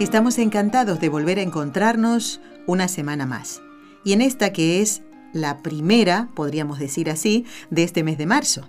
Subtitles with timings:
[0.00, 3.60] Estamos encantados de volver a encontrarnos una semana más.
[4.04, 5.02] Y en esta que es
[5.32, 8.68] la primera, podríamos decir así, de este mes de marzo.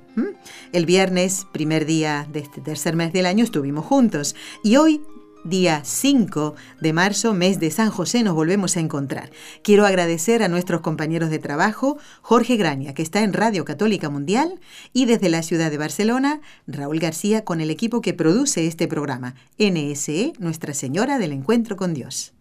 [0.71, 4.35] El viernes, primer día de este tercer mes del año, estuvimos juntos.
[4.63, 5.01] Y hoy
[5.43, 9.31] día 5 de marzo, mes de San José, nos volvemos a encontrar.
[9.63, 14.59] Quiero agradecer a nuestros compañeros de trabajo, Jorge Graña, que está en Radio Católica Mundial,
[14.93, 19.35] y desde la ciudad de Barcelona, Raúl García, con el equipo que produce este programa,
[19.57, 22.33] NSE, Nuestra Señora del Encuentro con Dios.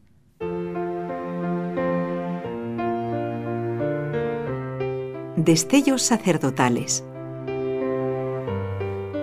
[5.37, 7.05] Destellos sacerdotales.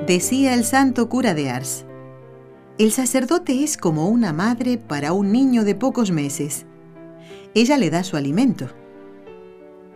[0.07, 1.84] Decía el santo cura de Ars,
[2.77, 6.65] el sacerdote es como una madre para un niño de pocos meses.
[7.53, 8.67] Ella le da su alimento.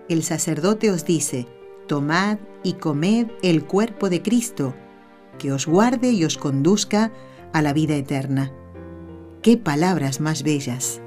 [0.08, 1.46] El sacerdote os dice,
[1.88, 4.74] tomad y comed el cuerpo de Cristo,
[5.38, 7.12] que os guarde y os conduzca
[7.52, 8.54] a la vida eterna.
[9.42, 11.02] ¡Qué palabras más bellas!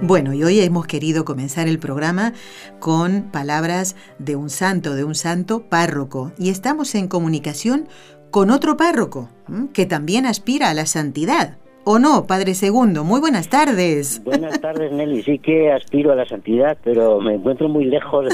[0.00, 2.32] Bueno, y hoy hemos querido comenzar el programa
[2.78, 7.88] con palabras de un santo, de un santo párroco, y estamos en comunicación
[8.30, 9.28] con otro párroco
[9.72, 11.58] que también aspira a la santidad.
[11.84, 13.02] ¿O no, Padre Segundo?
[13.02, 14.22] Muy buenas tardes.
[14.24, 15.22] Buenas tardes, Nelly.
[15.22, 18.26] Sí que aspiro a la santidad, pero me encuentro muy lejos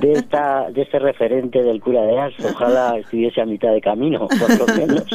[0.00, 2.34] de, esta, de este referente del cura de Ars.
[2.42, 5.04] Ojalá estuviese a mitad de camino, por lo menos.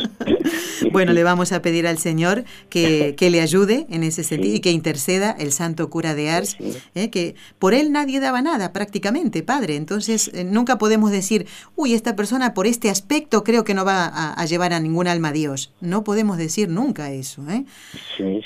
[0.92, 4.60] Bueno, le vamos a pedir al Señor que, que le ayude en ese sentido y
[4.60, 6.58] que interceda el santo cura de Ars,
[6.96, 7.10] ¿eh?
[7.10, 9.76] que por él nadie daba nada prácticamente, Padre.
[9.76, 14.06] Entonces, eh, nunca podemos decir, uy, esta persona por este aspecto creo que no va
[14.06, 15.74] a, a llevar a ningún alma a Dios.
[15.82, 17.37] No podemos decir nunca eso.
[17.50, 17.66] ¿Eh?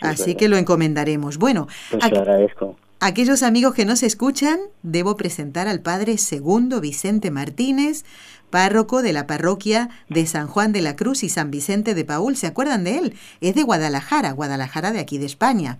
[0.01, 1.37] Así que lo encomendaremos.
[1.37, 2.75] Bueno, pues agradezco.
[3.03, 8.05] Aquellos amigos que nos escuchan, debo presentar al Padre Segundo Vicente Martínez,
[8.51, 12.37] párroco de la parroquia de San Juan de la Cruz y San Vicente de Paul.
[12.37, 13.15] ¿Se acuerdan de él?
[13.41, 15.79] Es de Guadalajara, Guadalajara de aquí de España.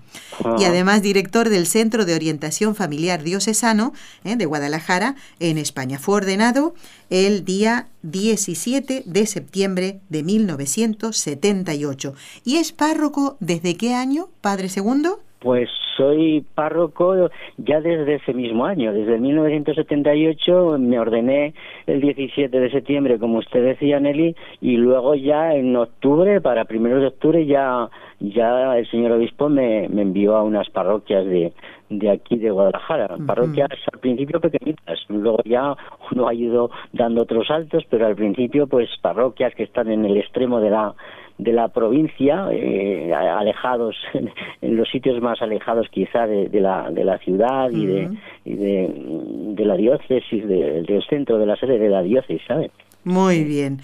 [0.57, 3.93] Y además director del Centro de Orientación Familiar Diocesano
[4.23, 4.35] ¿eh?
[4.35, 5.99] de Guadalajara en España.
[5.99, 6.73] Fue ordenado
[7.11, 12.15] el día 17 de septiembre de 1978.
[12.43, 15.21] ¿Y es párroco desde qué año, Padre Segundo?
[15.41, 21.53] Pues soy párroco ya desde ese mismo año, desde 1978 me ordené
[21.88, 27.01] el 17 de septiembre, como usted decía, Nelly, y luego ya en octubre, para primeros
[27.01, 31.53] de octubre, ya, ya el señor obispo me, me envió a unas parroquias de,
[31.91, 35.75] de aquí de Guadalajara, parroquias al principio pequeñitas, luego ya
[36.12, 40.18] uno ha ido dando otros saltos, pero al principio pues parroquias que están en el
[40.18, 40.94] extremo de la
[41.41, 43.96] de la provincia, eh, alejados,
[44.62, 48.09] en los sitios más alejados quizá de, la, de la ciudad y, de,
[48.46, 52.69] y de, la diócesis, del centro de la sede de la diócesis, ¿sabes?
[53.03, 53.81] Muy bien.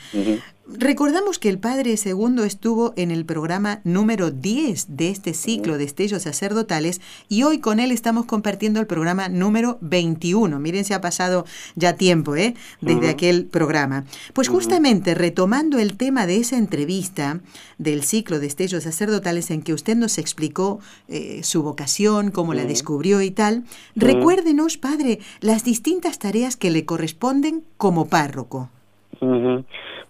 [0.70, 5.86] Recordamos que el Padre Segundo estuvo en el programa número 10 de este ciclo de
[5.86, 10.60] estellos sacerdotales y hoy con él estamos compartiendo el programa número 21.
[10.60, 11.46] Miren, se ha pasado
[11.76, 12.54] ya tiempo, ¿eh?
[12.82, 14.04] Desde aquel programa.
[14.34, 17.40] Pues justamente retomando el tema de esa entrevista
[17.78, 22.66] del ciclo de estellos sacerdotales en que usted nos explicó eh, su vocación, cómo la
[22.66, 23.64] descubrió y tal,
[23.96, 28.70] recuérdenos, Padre, las distintas tareas que le corresponden como párroco.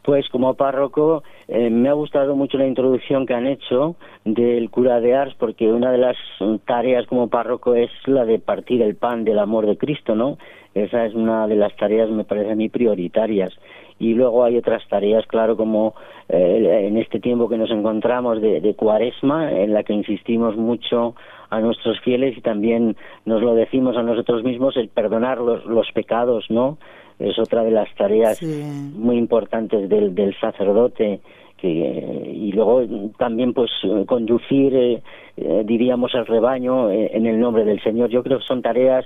[0.01, 4.99] Pues como párroco eh, me ha gustado mucho la introducción que han hecho del cura
[5.01, 6.17] de Ars porque una de las
[6.65, 10.37] tareas como párroco es la de partir el pan del amor de Cristo, ¿no?
[10.73, 13.51] Esa es una de las tareas me parece a mí prioritarias
[13.99, 15.95] y luego hay otras tareas, claro, como
[16.29, 21.15] eh, en este tiempo que nos encontramos de, de cuaresma, en la que insistimos mucho
[21.49, 22.95] a nuestros fieles y también
[23.25, 26.77] nos lo decimos a nosotros mismos, el perdonar los, los pecados, ¿no?
[27.19, 31.19] Es otra de las tareas muy importantes del, del sacerdote
[31.57, 32.83] que, y luego
[33.17, 33.71] también pues
[34.05, 35.01] conducir eh,
[35.37, 39.05] eh, diríamos el rebaño eh, en el nombre del Señor yo creo que son tareas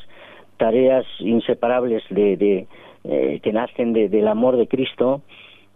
[0.57, 2.67] tareas inseparables de, de
[3.41, 5.21] que nacen del amor de Cristo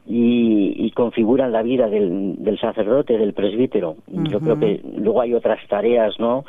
[0.05, 3.95] y, configuran la vida del, del sacerdote, del presbítero.
[4.05, 6.45] Yo creo que luego hay otras tareas, ¿no?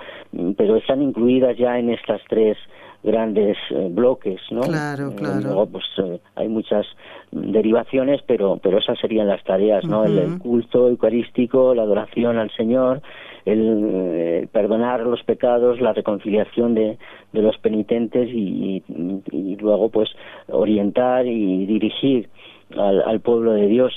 [0.58, 2.58] Pero están incluidas ya en estas tres
[3.02, 4.62] grandes eh, bloques, ¿no?
[4.62, 5.40] Claro, eh, claro.
[5.40, 6.86] luego, pues eh, hay muchas
[7.30, 10.04] derivaciones, pero pero esas serían las tareas, ¿no?
[10.04, 13.02] el, culto eucarístico, la adoración al Señor,
[13.44, 16.98] el, perdonar los pecados, la reconciliación de,
[17.32, 18.82] de los penitentes y,
[19.30, 20.08] y, luego, pues,
[20.48, 22.28] orientar y dirigir
[22.76, 23.92] al, al pueblo de Dios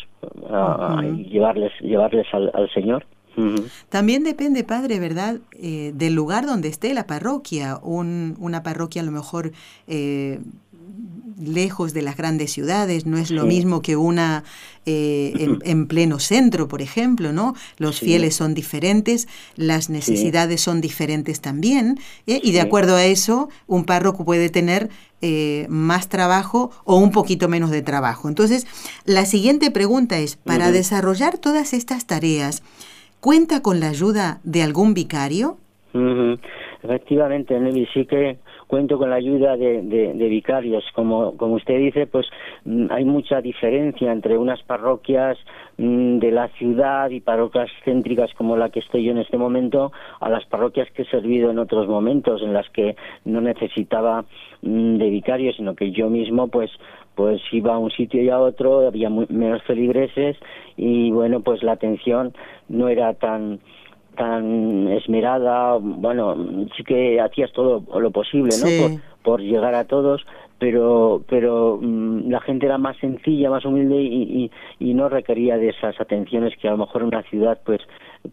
[0.50, 3.06] a, y llevarles llevarles al, al Señor.
[3.90, 7.80] También depende, padre, ¿verdad?, eh, del lugar donde esté la parroquia.
[7.82, 9.52] Un, una parroquia a lo mejor
[9.88, 10.40] eh,
[11.42, 14.44] lejos de las grandes ciudades, no es lo mismo que una
[14.86, 17.56] eh, en, pleno centro, por ejemplo, ¿no?
[17.78, 23.86] Los fieles son diferentes, las necesidades son diferentes también, y de acuerdo a eso, un
[23.86, 24.90] párroco puede tener
[25.70, 28.30] más trabajo o un poquito menos de trabajo.
[28.30, 28.68] Entonces,
[29.06, 32.64] la siguiente pregunta es, para desarrollar todas estas tareas,
[33.20, 35.58] ¿Cuenta con la ayuda de algún vicario?
[36.82, 38.38] Efectivamente, Nelly, sí que
[38.68, 40.86] cuento con la ayuda de, vicarios.
[40.94, 42.28] Como, como usted dice, pues
[42.64, 45.38] mm, hay mucha diferencia entre unas parroquias
[45.78, 49.92] mm, de la ciudad y parroquias céntricas como la que estoy yo en este momento
[50.22, 52.96] a las parroquias que he servido en otros momentos en las que
[53.26, 54.24] no necesitaba
[54.62, 56.72] mm, de vicarios, sino que yo mismo pues
[57.20, 60.38] pues iba a un sitio y a otro, había menos feligreses
[60.78, 62.34] y bueno, pues la atención
[62.70, 63.60] no era tan
[64.16, 66.38] tan esmerada, bueno,
[66.78, 69.02] sí que hacías todo lo posible, ¿no?
[69.22, 70.26] Por, llegar a todos,
[70.60, 74.50] pero pero mm, la gente era más sencilla, más humilde y,
[74.80, 77.82] y, no requería de esas atenciones que a lo mejor en una ciudad, pues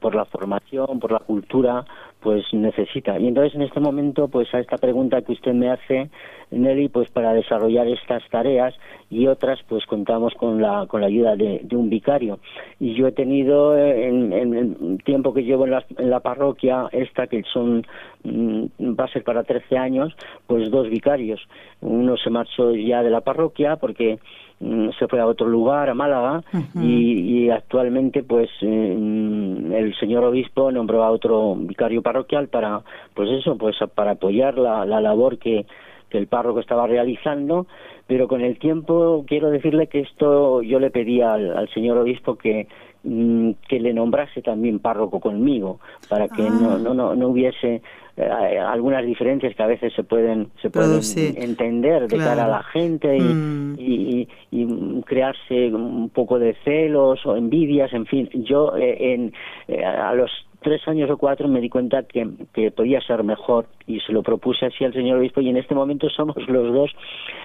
[0.01, 1.85] por la formación, por la cultura,
[2.21, 3.19] pues necesita.
[3.19, 6.11] Y entonces en este momento, pues a esta pregunta que usted me hace,
[6.51, 8.75] Nelly, pues para desarrollar estas tareas
[9.11, 12.39] y otras, pues contamos con la, con la ayuda de, un vicario.
[12.81, 17.27] Y yo he tenido en, el tiempo que llevo en la, en la parroquia, esta
[17.27, 17.87] que son,
[18.25, 18.65] mm,
[18.99, 20.17] va a ser para 13 años,
[20.47, 21.41] pues dos vicarios.
[21.81, 24.19] Uno se marchó ya de la parroquia porque
[24.59, 26.43] se fue a otro lugar, a Málaga,
[26.75, 32.81] y, actualmente pues mm, el señor obispo nombró a otro vicario parroquial para,
[33.15, 35.67] pues eso, pues para apoyar la, la labor que,
[36.09, 37.67] que el párroco estaba realizando,
[38.07, 42.69] pero con el tiempo quiero decirle que esto yo le pedí al, señor obispo que
[43.05, 46.79] mm, que le nombrase también párroco conmigo para que no, ah.
[46.79, 47.83] no, no, no hubiese
[48.17, 51.03] eh, algunas diferencias que a veces se pueden se pueden
[51.37, 53.75] entender de cara a la gente mm.
[53.79, 59.35] y, y, crearse un poco de celos o envidias en fin yo eh, en
[59.69, 60.31] eh, a los
[60.67, 64.25] tres años o cuatro me di cuenta que, que, podía ser mejor y se lo
[64.25, 66.91] propuse así al señor obispo y en este momento somos los dos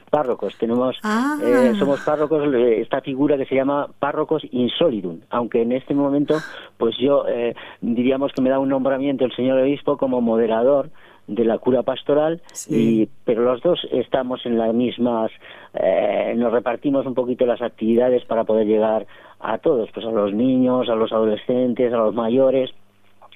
[0.09, 1.37] párrocos tenemos ah.
[1.39, 6.37] eh, somos párrocos esta figura que se llama párrocos insolidum aunque en este momento
[6.79, 10.89] pues yo eh, diríamos que me da un nombramiento el señor obispo como moderador
[11.27, 15.29] de la cura pastoral y pero los dos estamos en las mismas
[15.75, 19.05] eh, nos repartimos un poquito las actividades para poder llegar
[19.39, 22.71] a todos pues a los niños a los adolescentes a los mayores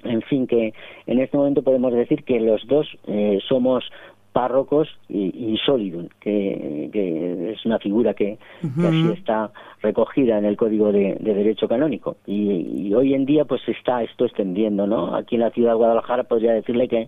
[0.05, 0.73] en fin, que
[1.07, 3.83] en este momento podemos decir que los dos eh, somos
[4.35, 11.15] párrocos y, Solidum, que, es una figura que, así está recogida en el Código de,
[11.21, 12.17] Derecho Canónico.
[12.27, 15.15] Y, hoy en día pues está esto extendiendo, ¿no?
[15.15, 17.07] Aquí en la ciudad de Guadalajara podría decirle que,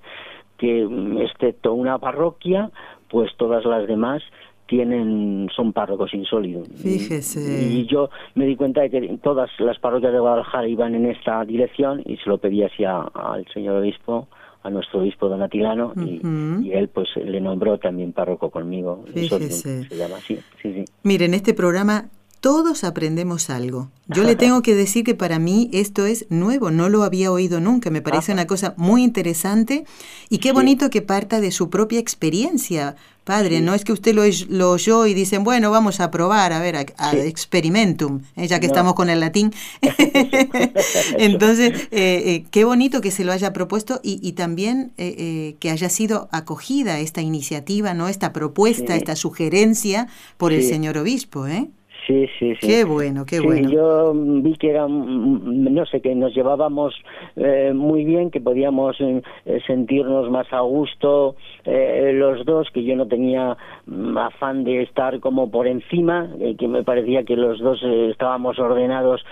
[0.57, 0.87] que
[1.19, 2.71] excepto una parroquia,
[3.09, 4.23] pues todas las demás
[4.67, 6.67] tienen son párrocos insólidos.
[6.75, 7.69] Fíjese.
[7.71, 11.43] Y, yo me di cuenta de que todas las parroquias de Guadalajara iban en esta
[11.45, 14.27] dirección y se lo pedí así al señor obispo,
[14.63, 19.03] a nuestro obispo donatilano y, él pues le nombró también párroco conmigo.
[19.13, 19.85] Fíjese.
[19.85, 20.35] Se llama así.
[20.61, 20.85] Sí, sí.
[21.03, 22.09] Mire, en este programa
[22.39, 23.89] todos aprendemos algo.
[24.07, 27.59] Yo le tengo que decir que para mí esto es nuevo, no lo había oído
[27.59, 29.85] nunca, me parece una cosa muy interesante
[30.29, 32.95] y qué bonito que parta de su propia experiencia,
[33.27, 36.59] padre, no es que usted lo, lo oyó y dicen, bueno, vamos a probar, a
[36.59, 39.53] ver, a, experimentum, eh, ya que estamos con el latín.
[41.17, 46.29] Entonces, eh, eh, qué bonito que se lo haya propuesto y, también que haya sido
[46.31, 48.07] acogida esta iniciativa, ¿no?
[48.07, 50.07] Esta propuesta, esta sugerencia
[50.37, 51.67] por el señor obispo, ¿eh?
[52.05, 52.67] Sí, sí, sí.
[52.67, 53.69] Qué bueno, qué bueno.
[53.69, 56.93] Yo vi que era, no sé, que nos llevábamos
[57.35, 59.21] eh, muy bien, que podíamos eh,
[59.65, 61.35] sentirnos más a gusto
[61.65, 66.67] eh, los dos, que yo no tenía mm, afán de estar como por encima, que
[66.67, 69.25] me parecía que los dos estábamos ordenados,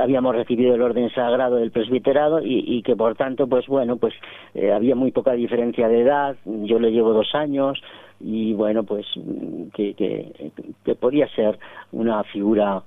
[0.00, 4.14] habíamos recibido el orden sagrado del presbiterado y, y que por tanto, pues bueno, pues
[4.74, 7.80] había muy poca diferencia de edad, yo le llevo dos años,
[8.20, 9.06] y bueno pues
[9.74, 9.94] que,
[10.84, 11.58] que podía ser
[11.92, 12.82] una figura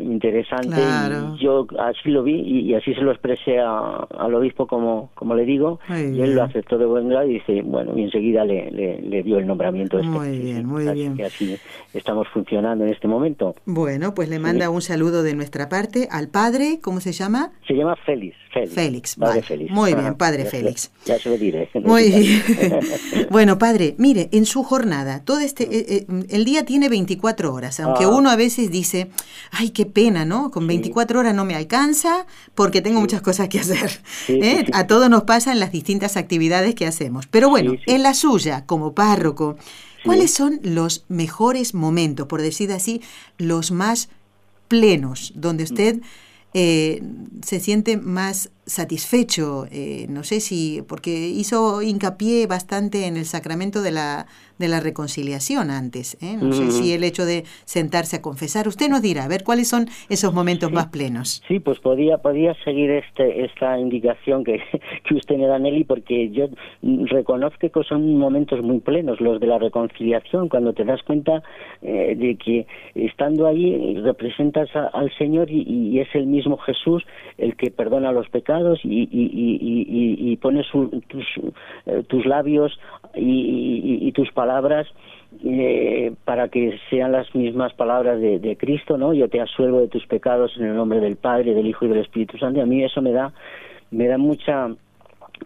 [0.00, 5.34] interesante y yo así lo vi y, así se lo expresé al obispo como, como
[5.34, 8.70] le digo y él lo aceptó de buen grado y dice bueno y enseguida le,
[8.70, 10.08] le, dio el nombramiento este.
[10.08, 11.16] muy bien muy así bien.
[11.16, 11.56] que así
[11.94, 13.54] estamos funcionando en este momento.
[13.66, 17.52] Bueno pues le manda un saludo de nuestra parte al padre ¿cómo se llama?
[17.66, 19.70] se llama Félix Félix, padre Félix.
[19.70, 20.92] muy bien padre Félix.
[21.04, 21.70] ya se lo diré.
[21.74, 22.42] Muy bien.
[23.30, 27.80] Bueno padre mire en su jornada todo este eh, eh, el día tiene 24 horas
[27.80, 28.08] aunque ah.
[28.08, 29.10] uno a veces dice
[29.52, 30.50] ay qué pena, ¿no?
[30.50, 34.02] Con 24 horas no me alcanza porque tengo muchas cosas que hacer.
[34.28, 34.66] ¿eh?
[34.72, 37.26] A todos nos pasa en las distintas actividades que hacemos.
[37.26, 39.56] Pero bueno, en la suya, como párroco,
[40.04, 43.00] ¿cuáles son los mejores momentos, por decir así,
[43.38, 44.08] los más
[44.68, 46.00] plenos, donde usted
[46.54, 47.02] eh,
[47.44, 53.82] se siente más satisfecho, eh, no sé si, porque hizo hincapié bastante en el sacramento
[53.82, 54.26] de la,
[54.58, 56.36] de la reconciliación antes, ¿eh?
[56.40, 59.68] no sé si el hecho de sentarse a confesar, usted nos dirá, a ver cuáles
[59.68, 61.42] son esos momentos más plenos.
[61.48, 64.60] Sí, pues podía, podía seguir este, esta indicación que,
[65.08, 66.46] que usted me da, Nelly, porque yo
[66.82, 71.42] reconozco que son momentos muy plenos, los de la reconciliación, cuando te das cuenta
[71.82, 77.02] eh, de que estando ahí representas al Señor y, y es el mismo Jesús
[77.38, 78.51] el que perdona los pecados,
[78.84, 80.66] y, pones
[81.08, 81.26] tus,
[81.86, 82.78] eh, tus labios
[83.14, 84.86] y, tus palabras
[85.44, 89.14] eh, para que sean las mismas palabras de, de, Cristo, ¿no?
[89.14, 91.98] Yo te asuelvo de tus pecados en el nombre del Padre, del Hijo y del
[91.98, 92.58] Espíritu Santo.
[92.58, 93.32] Y a mí eso me da,
[93.90, 94.68] me da mucha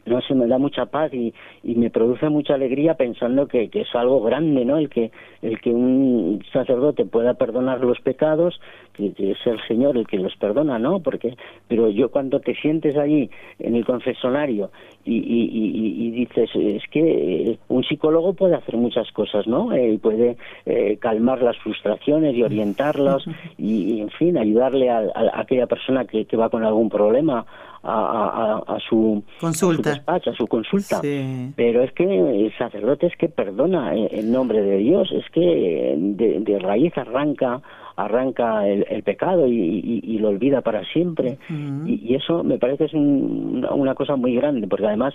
[0.04, 3.82] no sé, me da mucha paz y, y me produce mucha alegría pensando que, que,
[3.82, 4.78] es algo grande, ¿no?
[4.78, 5.10] El que,
[5.42, 8.60] el que un sacerdote pueda perdonar los pecados,
[8.92, 11.00] que, es el Señor el que los perdona, ¿no?
[11.00, 11.36] Porque,
[11.68, 14.70] pero yo cuando te sientes allí en el confesonario
[15.04, 19.72] y, y, y dices, es que un psicólogo puede hacer muchas cosas, ¿no?
[19.72, 23.24] Eh, puede eh, calmar las frustraciones y orientarlas
[23.58, 27.46] y, en fin, ayudarle a, a, aquella persona que, que va con algún problema
[27.86, 31.00] a, a, su consulta, a su, despacho, a su consulta.
[31.00, 36.40] Pero es que el sacerdote es que perdona en nombre de Dios, es que de,
[36.40, 37.62] de raíz arranca
[37.96, 41.38] arranca el, pecado y, lo olvida para siempre.
[41.86, 45.14] y, eso me parece que es una cosa muy grande, porque además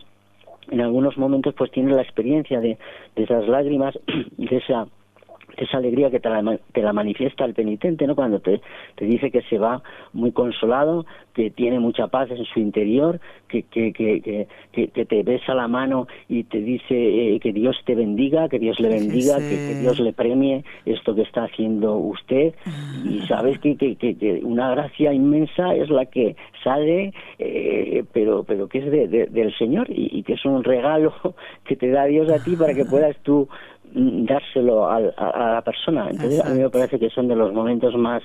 [0.70, 2.78] en algunos momentos pues tiene la experiencia de,
[3.16, 3.98] de esas lágrimas,
[4.38, 4.88] de esa
[5.58, 8.16] esa alegría que te la, te la, manifiesta el penitente, ¿no?
[8.16, 8.62] Cuando te,
[8.96, 9.82] te dice que se va
[10.14, 15.24] muy consolado, que tiene mucha paz en su interior, que, que, que, que, que te
[15.24, 19.38] besa la mano y te dice eh, que Dios te bendiga, que Dios le bendiga,
[19.38, 22.54] que, Dios le premie esto que está haciendo usted.
[23.06, 23.28] Y ah.
[23.28, 28.80] sabes que, que, que, una gracia inmensa es la que sale, eh, pero, pero que
[28.80, 31.14] es de, del Señor y, y que es un regalo
[31.66, 33.48] que te da Dios a ti para que puedas tú
[33.94, 36.10] dárselo a, la persona.
[36.10, 38.24] Entonces, a mí me parece que son de los momentos más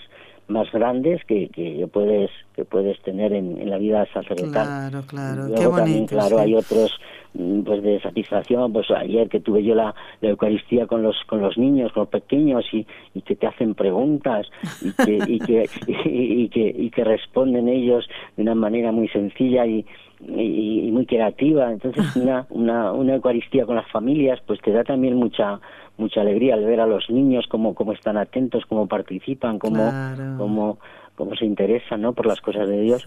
[0.49, 4.53] más grandes que, que puedes que puedes tener en, la vida sacerdotal.
[4.53, 6.15] Claro, claro, qué bonito.
[6.15, 6.93] claro, hay otros
[7.35, 11.41] mm, pues de satisfacción, pues ayer que tuve yo la, la, Eucaristía con los con
[11.41, 14.47] los niños, con los pequeños y, y que te hacen preguntas
[14.81, 15.69] y que y que,
[16.05, 18.07] y que y que responden ellos
[18.37, 19.85] de una manera muy sencilla y
[20.21, 21.73] y, muy creativa.
[21.73, 25.61] Entonces, una, una, una Eucaristía con las familias, pues te da también mucha
[25.99, 29.91] mucha alegría al ver a los niños cómo, cómo están atentos, cómo participan, cómo,
[30.37, 30.79] cómo,
[31.15, 32.13] cómo se interesan ¿no?
[32.13, 33.05] por las cosas de Dios,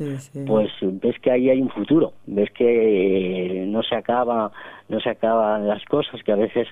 [0.48, 4.52] pues ves que ahí hay un futuro, ves que no se acaba,
[4.90, 6.68] no se acaban las cosas, que a veces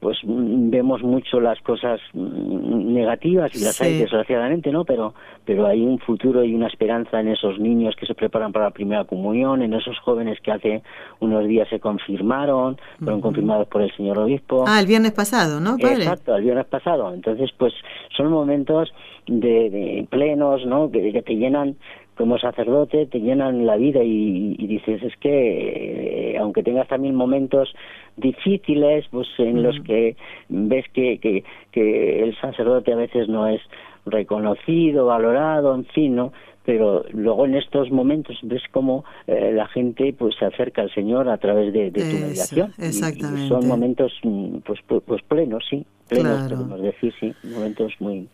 [0.00, 4.84] pues vemos mucho las cosas negativas y las hay desgraciadamente, ¿no?
[4.84, 8.66] Pero pero hay un futuro y una esperanza en esos niños que se preparan para
[8.66, 10.82] la primera comunión, en esos jóvenes que hace
[11.20, 14.64] unos días se confirmaron, fueron confirmados por el señor obispo.
[14.68, 16.04] Ah, el viernes pasado, ¿no, padre?
[16.04, 17.14] Exacto, el viernes pasado.
[17.14, 17.72] Entonces, pues
[18.16, 18.92] son momentos
[19.26, 20.90] de, plenos, ¿no?
[20.90, 21.76] Que, te llenan
[22.18, 27.72] como sacerdote te llenan la vida y, dices es que eh, aunque tengas también momentos
[28.16, 30.16] difíciles pues en los que
[30.48, 33.60] ves que, que, que el sacerdote a veces no es
[34.04, 36.32] reconocido valorado en fin no
[36.64, 41.28] pero luego en estos momentos ves cómo eh, la gente pues se acerca al Señor
[41.28, 42.72] a través de, tu mediación.
[42.78, 43.48] Exactamente.
[43.48, 48.28] son momentos mm, pues, pues, pues plenos sí plenos podemos decir sí momentos muy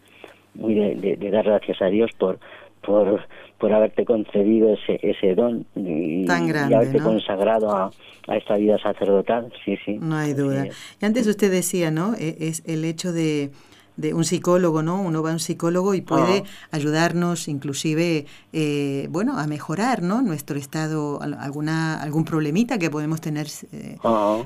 [0.54, 2.38] muy de, dar gracias a Dios por
[2.84, 3.20] por,
[3.58, 7.90] por haberte concedido ese, ese don y, Tan grande, haberte consagrado a,
[8.28, 9.98] a, esta vida sacerdotal, sí, sí.
[10.00, 10.66] No hay duda.
[11.00, 12.14] Y antes usted decía, ¿no?
[12.14, 13.50] E, es el hecho de
[13.96, 15.00] de un psicólogo, ¿no?
[15.00, 20.20] Uno va a un psicólogo y puede ayudarnos, inclusive, eh, bueno, a mejorar, ¿no?
[20.20, 23.46] Nuestro estado, alguna algún problemita que podemos tener.
[23.72, 23.96] Eh.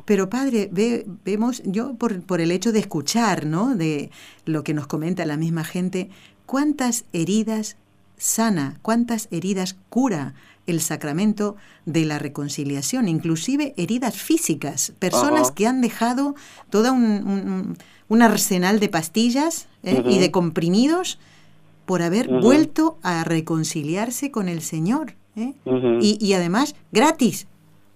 [0.05, 3.75] Pero padre, ve, vemos, yo por, por el hecho de escuchar, ¿no?
[3.75, 4.11] De
[4.45, 6.11] lo que nos comenta la misma gente,
[6.45, 7.77] cuántas heridas
[8.19, 10.35] sana, cuántas heridas cura
[10.67, 11.57] el sacramento
[11.87, 16.35] de la reconciliación, inclusive heridas físicas, personas que han dejado
[16.69, 17.77] todo un,
[18.21, 20.03] arsenal de pastillas ¿eh?
[20.07, 21.19] y de comprimidos
[21.87, 25.15] por haber vuelto a reconciliarse con el Señor.
[25.37, 25.55] ¿eh?
[26.01, 27.47] y, además, gratis.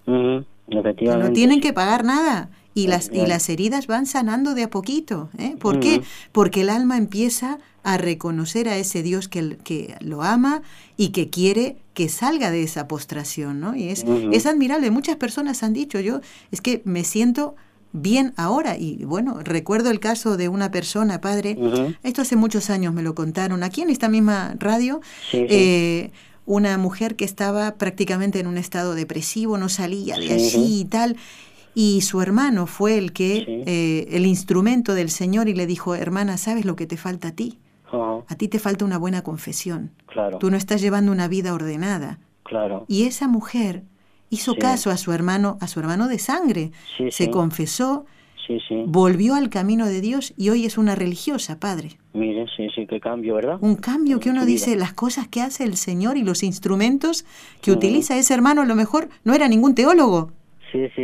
[0.06, 2.48] no tienen que pagar nada.
[2.74, 5.28] Y las, y las heridas van sanando de a poquito.
[5.36, 5.56] ¿eh?
[5.58, 6.00] ¿Por qué?
[6.32, 10.62] Porque el alma empieza a reconocer a ese Dios que, que lo ama
[10.96, 13.74] y que quiere que salga de esa postración, ¿no?
[13.74, 14.90] Y es, es admirable.
[14.90, 16.20] Muchas personas han dicho, yo
[16.50, 17.54] es que me siento
[17.92, 18.76] bien ahora.
[18.78, 21.58] Y bueno, recuerdo el caso de una persona, padre,
[22.02, 25.00] esto hace muchos años me lo contaron, aquí en esta misma radio,
[25.32, 26.10] eh,
[26.46, 31.16] una mujer que estaba prácticamente en un estado depresivo, no salía de allí y tal.
[31.74, 36.36] Y su hermano fue el que, eh, el instrumento del Señor y le dijo, hermana,
[36.36, 37.58] ¿sabes lo que te falta a ti?
[37.92, 39.90] A ti te falta una buena confesión.
[40.06, 40.38] Claro.
[40.38, 42.18] Tú no estás llevando una vida ordenada.
[42.42, 42.84] Claro.
[42.88, 43.84] Y esa mujer
[44.30, 46.72] hizo caso a su hermano, a su hermano de sangre.
[47.10, 48.06] Se confesó,
[48.86, 51.98] volvió al camino de Dios y hoy es una religiosa, padre.
[52.14, 53.58] Mire, sí, sí, qué cambio, ¿verdad?
[53.60, 57.24] Un cambio que uno dice, las cosas que hace el Señor y los instrumentos
[57.60, 60.32] que utiliza ese hermano, a lo mejor no era ningún teólogo,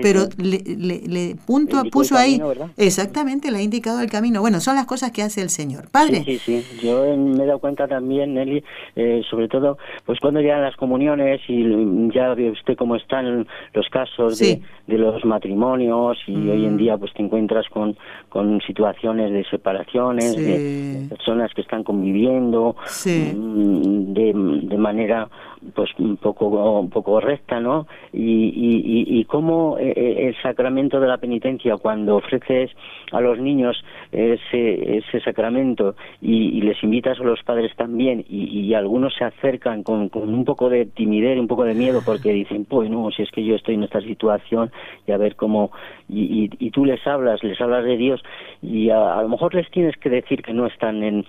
[0.02, 0.60] pero Le,
[1.06, 2.40] le, punto, puso ahí,
[2.76, 4.40] exactamente, le ha indicado el camino.
[4.40, 5.90] Bueno, son las cosas que hace el Señor.
[5.90, 6.24] Padre.
[6.24, 8.62] Sí, sí, Yo me he dado cuenta también, Nelly,
[8.96, 11.64] eh, sobre todo, pues cuando llegan las comuniones y
[12.12, 16.78] ya ve usted cómo están los casos de, los matrimonios y hoy en mm.
[16.78, 17.96] día pues te encuentras con,
[18.28, 24.32] con situaciones de separaciones, de, personas que están conviviendo mm, de,
[24.62, 25.28] de manera
[25.74, 26.46] pues un poco
[26.80, 31.76] un poco recta no y, y, y cómo eh, eh, el sacramento de la penitencia
[31.76, 32.70] cuando ofreces
[33.12, 39.14] a los niños ese ese sacramento y, les invitas a los padres también y, algunos
[39.14, 42.90] se acercan con, con, un poco de timidez un poco de miedo porque dicen pues
[42.90, 44.70] no si es que yo estoy en esta situación
[45.06, 45.70] y a ver cómo
[46.08, 48.22] y, y, tú les hablas les hablas de Dios
[48.62, 51.24] y a, a lo mejor les tienes que decir que no están en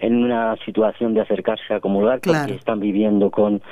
[0.00, 3.62] en una situación de acercarse a comulgar porque están viviendo con,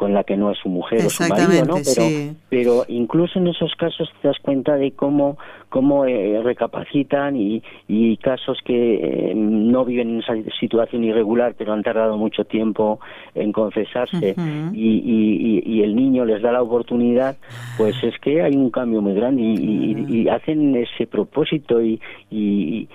[0.00, 1.74] con la que no es su mujer o su marido, ¿no?
[1.74, 5.36] Pero, pero incluso en esos casos te das cuenta de cómo,
[5.68, 11.72] cómo eh, recapacitan y, y casos que eh, no viven en esa situación irregular pero
[11.72, 13.00] han tardado mucho tiempo
[13.34, 14.34] en confesarse
[14.72, 17.36] y, y, y, el niño les da la oportunidad,
[17.76, 22.88] pues es que hay un cambio muy grande y, hacen ese propósito y, y,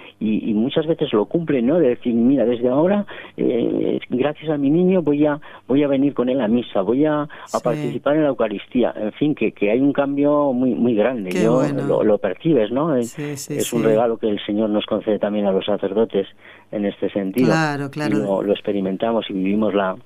[0.53, 1.77] muchas veces lo cumplen, ¿no?
[1.77, 3.05] De decir, mira, desde ahora ahora,
[3.37, 6.94] eh, gracias a mi niño, voy a, voy a venir con él a misa, voy
[7.03, 7.27] a,
[7.61, 8.93] participar en la Eucaristía.
[8.95, 11.31] En fin, que, que hay un cambio muy, muy grande.
[11.31, 11.61] Yo,
[12.03, 12.95] lo, percibes, ¿no?
[12.95, 16.27] es un regalo que el Señor nos concede también a los sacerdotes
[16.71, 17.47] en este sentido.
[17.47, 18.41] Claro, claro.
[18.41, 19.97] Lo, experimentamos y vivimos la,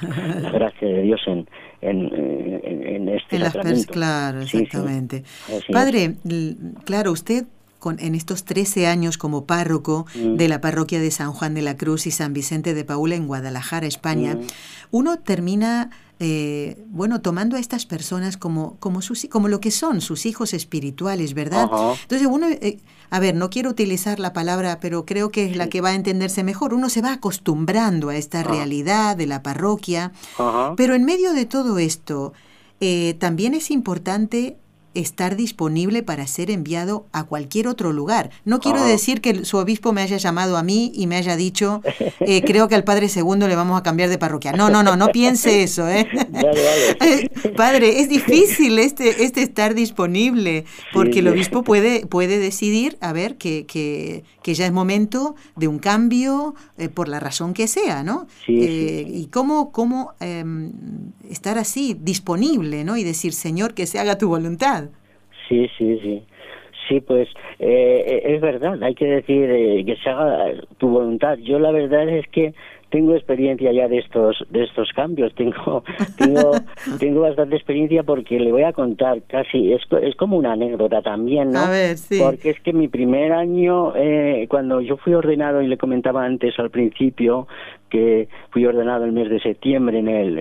[0.52, 1.46] gracia de Dios en,
[1.82, 3.92] en, en, este sacramento.
[3.92, 5.24] claro, exactamente.
[5.70, 6.14] Padre,
[6.84, 7.44] claro, usted
[7.98, 10.36] en estos 13 años como párroco mm.
[10.36, 13.26] de la parroquia de San Juan de la Cruz y San Vicente de Paula en
[13.26, 14.40] Guadalajara, España, mm.
[14.90, 15.90] uno termina,
[16.22, 20.52] eh, bueno, tomando a estas personas como, como, sus, como lo que son, sus hijos
[20.52, 21.70] espirituales, ¿verdad?
[22.02, 22.78] Entonces uno, eh,
[23.08, 25.94] a ver, no quiero utilizar la palabra, pero creo que es la que va a
[25.94, 26.74] entenderse mejor.
[26.74, 28.42] Uno se va acostumbrando a esta ah.
[28.42, 30.12] realidad de la parroquia,
[30.76, 32.34] pero en medio de todo esto,
[32.80, 34.58] eh, también es importante
[34.94, 38.30] estar disponible para ser enviado a cualquier otro lugar.
[38.44, 38.86] No quiero ah.
[38.86, 41.82] decir que su obispo me haya llamado a mí y me haya dicho,
[42.20, 44.52] eh, creo que al Padre Segundo le vamos a cambiar de parroquia.
[44.52, 45.88] No, no, no, no piense eso.
[45.88, 46.08] ¿eh?
[47.56, 53.36] padre, es difícil este, este estar disponible, porque el obispo puede, puede decidir, a ver,
[53.36, 58.02] que, que, que ya es momento de un cambio eh, por la razón que sea,
[58.02, 58.26] ¿no?
[58.46, 60.72] y cómo, cómo em,
[61.30, 62.96] estar así, disponible, ¿no?
[62.96, 64.90] Y decir, Señor, que se haga tu voluntad.
[65.48, 66.22] Sí, sí, sí.
[66.88, 67.28] Sí, pues
[67.60, 71.38] eh, es verdad, hay que decir eh, que se haga tu voluntad.
[71.38, 72.52] Yo la verdad es que
[72.90, 75.84] tengo experiencia ya de estos de estos cambios tengo
[76.18, 76.52] tengo
[76.98, 81.50] tengo bastante experiencia porque le voy a contar casi es, es como una anécdota también
[81.50, 82.20] no a ver, sí.
[82.20, 86.58] porque es que mi primer año eh, cuando yo fui ordenado y le comentaba antes
[86.58, 87.46] al principio
[87.90, 90.38] que fui ordenado el mes de septiembre en el,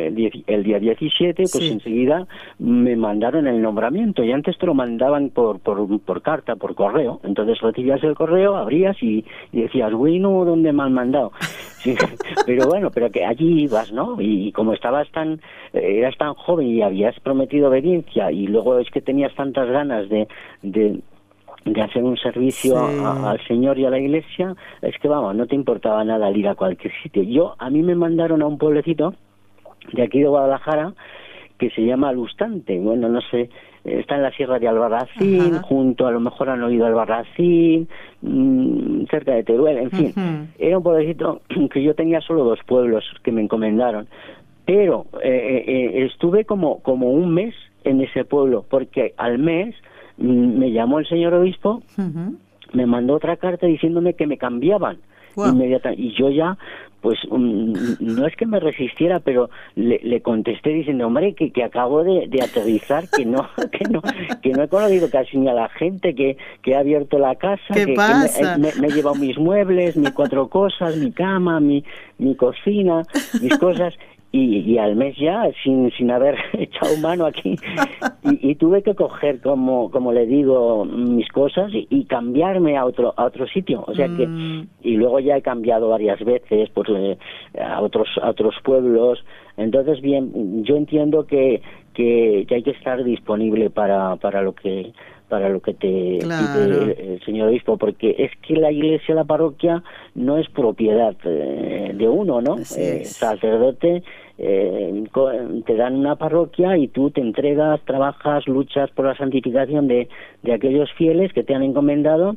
[0.47, 2.27] el, día 17, pues enseguida
[2.59, 7.19] me mandaron el nombramiento y antes te lo mandaban por, por, por carta, por correo.
[7.23, 11.31] Entonces recibías el correo, abrías y, decías, bueno, ¿dónde me han mandado?
[12.45, 14.17] pero bueno, pero que allí ibas, ¿no?
[14.19, 15.41] Y, como estabas tan,
[15.73, 20.07] eh, eras tan joven y habías prometido obediencia y luego es que tenías tantas ganas
[20.09, 20.27] de,
[20.61, 20.99] de
[21.65, 25.55] de hacer un servicio al Señor y a la Iglesia, es que vamos, no te
[25.55, 27.23] importaba nada ir a cualquier sitio.
[27.23, 29.13] Yo, a mí me mandaron a un pueblecito
[29.93, 30.93] de aquí de Guadalajara
[31.57, 33.49] que se llama Lustante, bueno, no sé,
[33.83, 37.89] está en la sierra de Albarracín, junto, a lo mejor han oído Albarracín,
[38.21, 40.13] mm, cerca de Teruel, en fin,
[40.57, 41.41] era un pueblecito
[41.71, 44.07] que yo tenía solo dos pueblos que me encomendaron,
[44.65, 49.75] pero eh, eh, estuve como, como un mes en ese pueblo, porque al mes
[50.19, 51.81] me llamó el señor obispo,
[52.73, 54.97] me mandó otra carta diciéndome que me cambiaban.
[55.37, 56.03] Inmediatamente.
[56.03, 56.57] Y yo ya,
[57.01, 62.03] pues, mm, no es que me resistiera, pero le, contesté diciendo, hombre, que, que acabo
[62.03, 64.01] de, aterrizar, que no, que no,
[64.41, 67.73] que no he conocido casi ni a la gente, que, que he abierto la casa,
[67.73, 67.85] que,
[68.57, 71.83] me, me, he llevado mis muebles, mis cuatro cosas, mi cama, mi,
[72.17, 73.03] mi cocina,
[73.41, 73.97] mis cosas,
[74.31, 77.55] y, al mes ya sin, sin haber echado mano aquí.
[78.23, 83.25] Y, tuve que coger como como le digo mis cosas y, cambiarme a otro a
[83.25, 83.83] otro sitio.
[83.87, 84.67] O sea que mm.
[84.83, 87.17] y luego ya he cambiado varias veces pues eh,
[87.59, 89.23] a otros a otros pueblos.
[89.57, 91.61] Entonces bien yo entiendo que,
[91.93, 94.93] que, que hay que estar disponible para para lo que
[95.29, 99.83] para lo que te pide el, señor obispo, porque es que la iglesia, la parroquia,
[100.15, 102.57] no es propiedad eh, de uno, ¿no?
[102.57, 104.03] Eh, sacerdote
[104.41, 105.03] eh,
[105.65, 110.07] te dan una parroquia y tú te entregas, trabajas, luchas por la santificación de,
[110.43, 112.35] de aquellos fieles que te han encomendado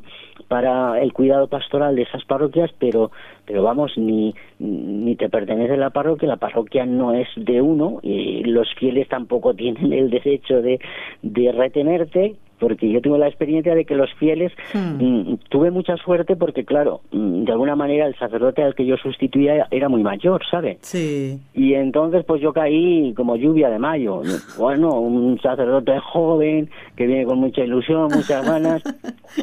[0.48, 3.10] para el cuidado pastoral de esas parroquias, pero
[3.44, 8.44] pero vamos, ni, ni te pertenece la parroquia, la parroquia no es de uno, y
[8.44, 10.80] los fieles tampoco tienen el derecho de,
[11.22, 15.04] de retenerte, porque yo tengo la experiencia de que los fieles hmm.
[15.04, 18.96] mm, tuve mucha suerte porque claro mm, de alguna manera el sacerdote al que yo
[18.98, 20.78] sustituía era muy mayor ¿sabe?
[20.80, 24.22] sí y entonces pues yo caí como lluvia de mayo
[24.56, 28.82] bueno un sacerdote joven que viene con mucha ilusión muchas ganas.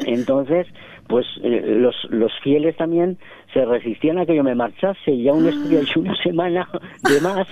[0.06, 0.66] Entonces
[1.10, 3.18] pues eh, los, los fieles también
[3.52, 5.10] se resistían a que yo me marchase.
[5.10, 6.68] Y aún estuve allí una semana
[7.02, 7.48] de más.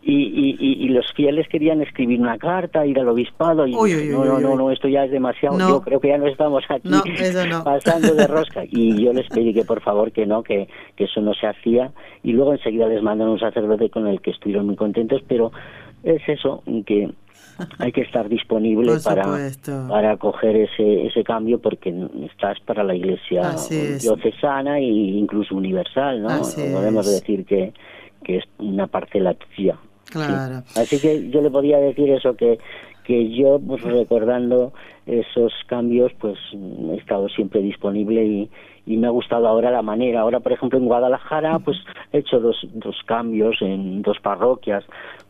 [0.00, 4.38] Y, y, y, los fieles querían escribir una carta, ir al obispado y no, no,
[4.40, 6.88] no, no, esto ya es demasiado, yo creo que ya no estamos aquí
[7.62, 8.62] pasando de rosca.
[8.64, 11.92] Y yo les pedí que por favor que no, que, que eso no se hacía.
[12.22, 15.52] Y luego enseguida les mandan un sacerdote con el que estuvieron muy contentos, pero
[16.04, 17.10] es eso, que
[17.78, 19.24] hay que estar disponible para,
[19.88, 21.94] para coger ese, ese cambio porque
[22.24, 23.54] estás para la iglesia
[24.00, 26.28] diocesana e incluso universal, ¿no?
[26.72, 27.72] Podemos decir que,
[28.24, 29.76] que es una parcela tuya.
[30.10, 30.62] Claro.
[30.76, 32.58] Así que yo le podía decir eso, que,
[33.04, 34.72] que yo, pues recordando
[35.06, 36.38] esos cambios, pues
[36.92, 38.50] he estado siempre disponible y,
[38.86, 40.20] y me ha gustado ahora la manera.
[40.20, 41.76] Ahora, por ejemplo, en Guadalajara, pues
[42.12, 44.84] he hecho dos, dos cambios en dos parroquias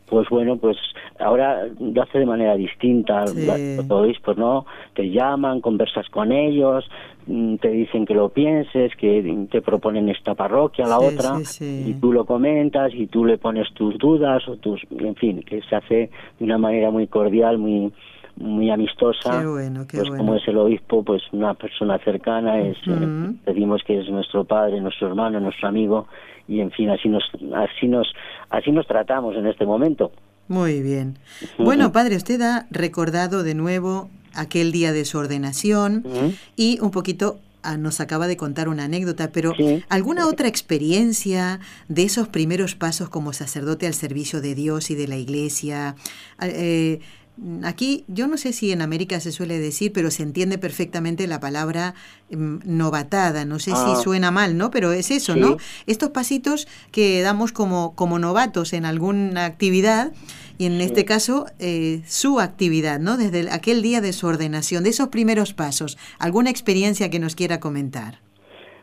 [0.09, 0.77] pues bueno, pues
[1.19, 3.25] ahora lo hace de manera distinta.
[3.25, 4.67] Pues ¿no?
[4.95, 6.89] Te llaman, conversas con ellos,
[7.27, 12.13] mm, te dicen que lo pienses, que te proponen esta parroquia, la otra, y tú
[12.13, 16.11] lo comentas y tú le pones tus dudas o tus, en fin, que se hace
[16.39, 17.93] de una manera muy cordial, muy
[18.41, 19.43] muy amistosa,
[19.91, 24.45] pues como es el obispo, pues una persona cercana, es, eh, decimos que es nuestro
[24.45, 26.07] padre, nuestro hermano, nuestro amigo,
[26.47, 27.25] y en fin así nos
[27.55, 28.13] así nos
[28.51, 30.13] así nos tratamos en este momento.
[30.47, 31.19] Muy bien.
[31.59, 36.05] Bueno padre usted ha recordado de nuevo aquel día de su ordenación
[36.57, 39.53] y un poquito ah, nos acaba de contar una anécdota, pero
[39.89, 45.09] ¿alguna otra experiencia de esos primeros pasos como sacerdote al servicio de Dios y de
[45.09, 45.97] la iglesia?
[46.39, 47.01] Ah, eh,
[47.65, 51.41] aquí, yo no sé si en América se suele decir, pero se entiende perfectamente la
[51.41, 51.95] palabra
[52.31, 53.45] mm, novatada.
[53.45, 53.97] No sé si ah.
[53.97, 54.71] suena mal, ¿no?
[54.71, 55.57] Pero es eso, ¿no?
[55.87, 60.13] Estos pasitos que damos como, como novatos en alguna actividad
[60.59, 63.17] y en este caso eh, su actividad, ¿no?
[63.17, 65.97] Desde aquel día de su ordenación, de esos primeros pasos.
[66.19, 68.19] ¿Alguna experiencia que nos quiera comentar?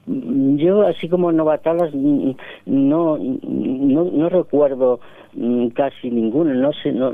[0.05, 4.99] Mm, yo, así como novatadas, no, no, no recuerdo
[5.73, 7.11] casi ninguna, no sé, no,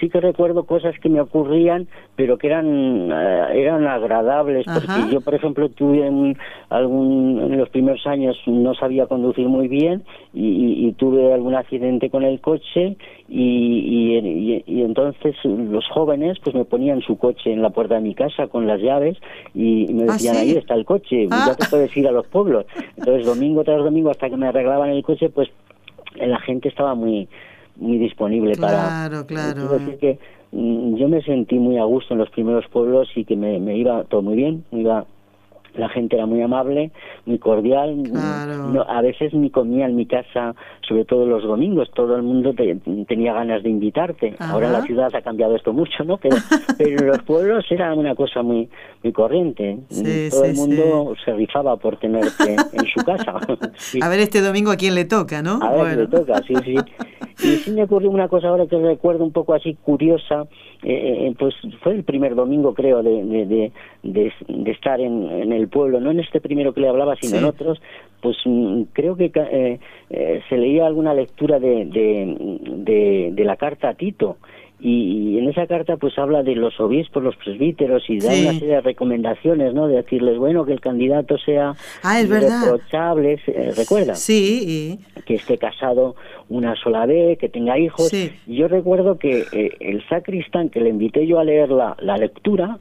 [0.00, 1.86] sí que recuerdo cosas que me ocurrían,
[2.16, 6.36] pero que eran eh, eran agradables, porque yo, por ejemplo, tuve en,
[6.70, 12.24] algún, en los primeros años no sabía conducir muy bien y, tuve algún accidente con
[12.24, 12.96] el coche
[13.28, 18.14] y, y, entonces los jóvenes pues me ponían su coche en la puerta de mi
[18.14, 19.16] casa con las llaves
[19.54, 21.56] y me ¿Ah, decían, ahí está el coche, ya ah.
[21.56, 22.66] te puedes ir a los pueblos.
[22.96, 25.48] Entonces, domingo tras domingo, hasta que me arreglaban el coche, pues
[26.16, 27.28] la gente estaba muy
[27.76, 29.08] muy disponible para...
[29.08, 29.68] Claro, claro.
[29.78, 30.18] decir que
[30.52, 33.76] mm, yo me sentí muy a gusto en los primeros pueblos y que me, me
[33.76, 35.06] iba todo muy bien, me iba
[35.74, 36.90] la gente era muy amable,
[37.26, 38.02] muy cordial.
[38.88, 40.54] a veces ni comía en mi casa,
[40.86, 41.90] sobre todo los domingos.
[41.94, 44.34] Todo el mundo tenía ganas de invitarte.
[44.38, 46.16] Ahora en la ciudad ha cambiado esto mucho, ¿no?
[46.18, 46.36] Pero,
[46.78, 48.68] pero en los pueblos era una cosa muy
[49.02, 49.78] muy corriente.
[50.30, 53.34] todo el mundo se rifaba por tenerte en su casa.
[54.02, 55.58] A ver este domingo a quién le toca, ¿no?
[55.62, 56.74] A ver, le toca, sí, sí.
[57.42, 60.46] Y sí me ocurrió una cosa ahora que recuerdo un poco así curiosa,
[60.82, 65.59] eh, eh, pues fue el primer domingo creo de, de, de, estar en, en, el
[65.68, 67.80] pueblo, no en este primero que le hablaba, sino en otros,
[68.20, 73.94] pues mm, creo que eh, se leía alguna lectura de, de, de, la carta a
[73.94, 74.36] Tito
[74.78, 78.76] y, en esa carta pues habla de los obispos, los presbíteros y da una serie
[78.76, 79.88] de recomendaciones, ¿no?
[79.88, 83.38] De decirles, bueno, que el candidato sea ah, reprochable,
[83.76, 84.14] ¿recuerda?
[84.14, 84.98] Sí.
[85.26, 86.16] Que esté casado
[86.48, 88.10] una sola vez, que tenga hijos.
[88.46, 92.78] Yo recuerdo que eh, el sacristán que le invité yo a leer la, la lectura,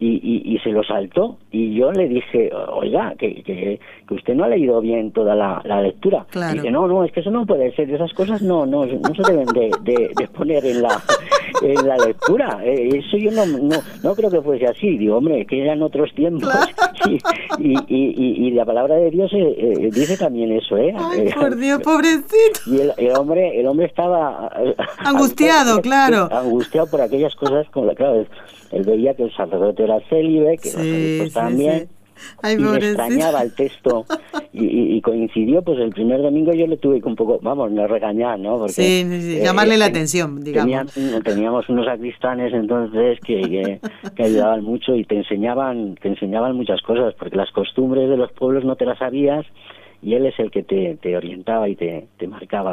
[0.00, 1.38] y, y, se lo saltó.
[1.50, 5.60] Y yo le dije oiga que, que, que usted no ha leído bien toda la,
[5.64, 8.66] la lectura y dice no no es que eso no puede ser esas cosas no
[8.66, 11.02] no no se deben de, de, poner en la
[11.62, 14.96] en la lectura eh, eso yo no, no no creo que fuese así.
[14.98, 16.52] Digo hombre que eran otros tiempos
[17.58, 21.56] y, y, y, la palabra de Dios eh, eh, dice también eso eh Ay, por
[21.56, 22.60] Dios pobrecito.
[22.66, 24.50] Y el, el, hombre el hombre estaba
[24.98, 26.28] angustiado claro.
[26.30, 28.26] angustiado por aquellas cosas como la claro
[28.70, 31.88] él veía que el sacerdote era célibe, que también.
[32.42, 34.04] y me extrañaba el texto
[34.52, 38.38] y, coincidió pues el primer domingo yo le tuve que un poco vamos no regañar
[38.40, 40.92] no porque sí, sí, llamarle la atención digamos.
[41.22, 43.80] teníamos unos sacristanes entonces que,
[44.16, 48.32] que, ayudaban mucho y te enseñaban te enseñaban muchas cosas porque las costumbres de los
[48.32, 49.46] pueblos no te las sabías
[50.00, 52.72] y él es el que te, te orientaba y te, te marcaba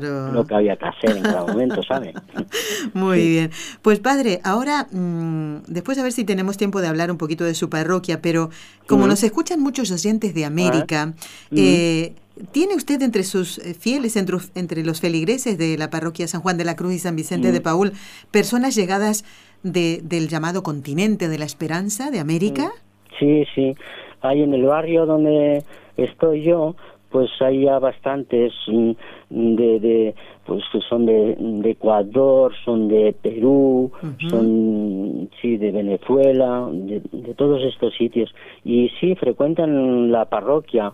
[0.00, 2.12] lo que había que hacer en cada momento, ¿sabe?
[2.94, 3.50] Muy bien.
[3.82, 7.54] Pues padre, ahora, mm, después a ver si tenemos tiempo de hablar un poquito de
[7.54, 8.50] su parroquia, pero
[8.86, 11.14] como nos escuchan muchos oyentes de América,
[11.54, 12.14] eh,
[12.52, 16.58] ¿Tiene usted entre sus eh, fieles, entre, entre, los feligreses de la parroquia San Juan
[16.58, 17.92] de la Cruz y San Vicente de Paul,
[18.30, 19.24] personas llegadas
[19.62, 22.72] de, del llamado continente de la esperanza de América?
[23.18, 23.74] Sí, sí.
[24.20, 25.64] Hay en el barrio donde
[25.96, 26.76] estoy yo,
[27.10, 28.92] pues hay ya bastantes mm,
[29.30, 33.90] de, de pues que son de, de, Ecuador, son de Perú,
[34.28, 40.92] son sí de Venezuela, de, de, todos estos sitios y sí frecuentan la parroquia.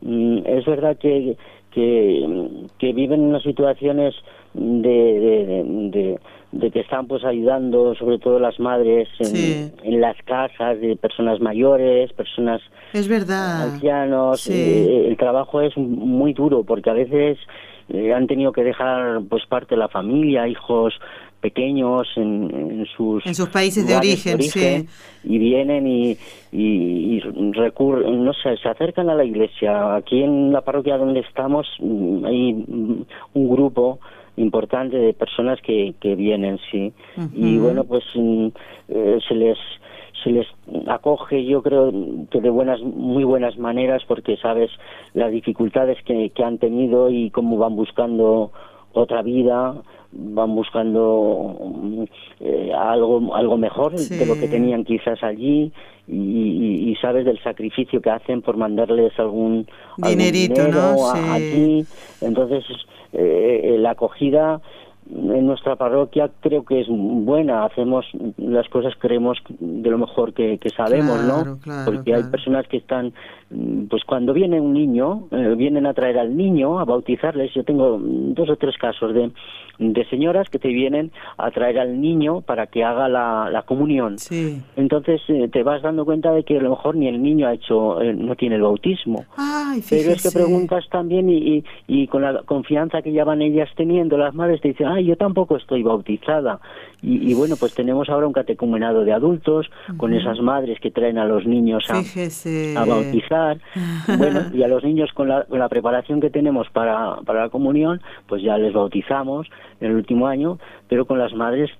[0.00, 1.36] Mm, es verdad que
[1.74, 4.14] que, que viven unas situaciones
[4.54, 6.18] de, de,
[6.54, 11.40] de, que están pues ayudando sobre todo las madres en, en, las casas de personas
[11.40, 12.60] mayores, personas
[12.92, 13.72] es verdad.
[13.72, 14.48] ancianos.
[14.48, 17.38] Eh, el trabajo es muy duro porque a veces
[17.88, 20.94] eh, han tenido que dejar pues parte de la familia, hijos
[21.40, 24.88] pequeños en, en sus en sus países de origen, sí.
[25.24, 26.16] y vienen y,
[26.52, 27.20] y,
[27.52, 29.96] recurren, no sé, se acercan a la iglesia.
[29.96, 32.64] Aquí en la parroquia donde estamos mm, hay
[33.34, 33.98] un grupo
[34.36, 36.92] importante de personas que, que vienen, sí.
[37.34, 38.48] Y bueno, pues mm,
[38.88, 39.58] eh, se les
[40.22, 40.46] se les
[40.86, 41.92] acoge yo creo
[42.30, 44.70] que de buenas muy buenas maneras porque sabes
[45.12, 48.50] las dificultades que, que han tenido y cómo van buscando
[48.94, 49.74] otra vida
[50.16, 52.02] van buscando mm,
[52.40, 55.72] eh, algo algo mejor de lo que tenían quizás allí.
[56.06, 59.66] Y, y, sabes del sacrificio que hacen por mandarles algún,
[59.96, 61.86] Dinerito, dinero allí.
[62.20, 62.62] Entonces
[63.16, 64.60] eh, la acogida
[65.10, 68.06] en nuestra parroquia creo que es buena, hacemos
[68.38, 71.58] las cosas creemos de lo mejor que, sabemos, ¿no?
[71.84, 73.12] Porque hay personas que están,
[73.90, 77.52] pues cuando viene un niño, eh, vienen a traer al niño a bautizarles.
[77.54, 79.30] Yo tengo dos o tres casos de,
[79.78, 84.18] de señoras que te vienen a traer al niño para que haga la, la comunión.
[84.18, 84.60] Sí.
[84.76, 87.54] Entonces eh, te vas dando cuenta de que a lo mejor ni el niño ha
[87.54, 89.24] hecho, eh, no tiene el bautismo.
[89.90, 93.68] Pero es que preguntas también y, y, y, con la confianza que ya van ellas
[93.76, 96.60] teniendo, las madres te dicen, yo tampoco estoy bautizada.
[97.02, 101.26] Y, bueno, pues tenemos ahora un catecumenado de adultos con esas madres que traen a
[101.26, 103.58] los niños a, a bautizar.
[104.18, 107.48] bueno, y a los niños con la, con la preparación que tenemos para, para la
[107.50, 109.48] comunión, pues ya les bautizamos
[109.80, 111.70] en el último año, pero con las madres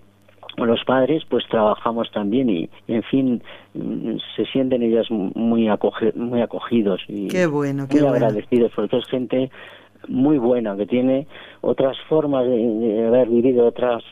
[0.57, 3.43] los padres pues trabajamos también y, en fin
[3.75, 5.69] mm, se sienten ellas muy
[6.15, 9.51] muy acogidos y qué bueno, qué muy agradecidos porque es gente
[10.09, 11.27] muy buena que tiene
[11.61, 14.03] otras formas de, haber vivido otras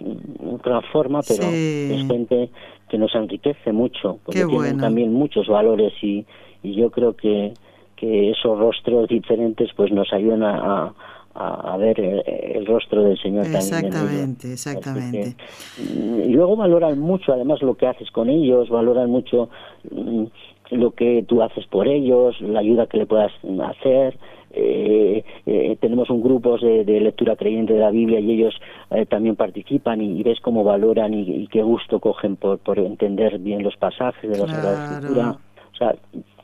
[0.46, 2.50] otra forma pero es gente
[2.88, 6.24] que nos enriquece mucho porque tienen también muchos valores y,
[6.62, 7.54] y yo creo que
[7.96, 10.92] que esos rostros diferentes pues nos ayudan a,
[11.34, 15.36] a, ver el, rostro del Señor exactamente, Exactamente,
[15.78, 19.48] y luego valoran mucho, además, lo que haces con ellos, valoran mucho
[19.90, 20.24] mm,
[20.72, 23.32] lo que tú haces por ellos, la ayuda que le puedas
[23.64, 24.18] hacer.
[24.54, 28.54] Eh, eh, tenemos un grupo de, lectura creyente de la Biblia y ellos
[28.90, 33.62] eh, también participan y, ves cómo valoran y, qué gusto cogen por, por entender bien
[33.62, 35.36] los pasajes de la Sagrada Escritura.
[35.72, 35.94] O sea,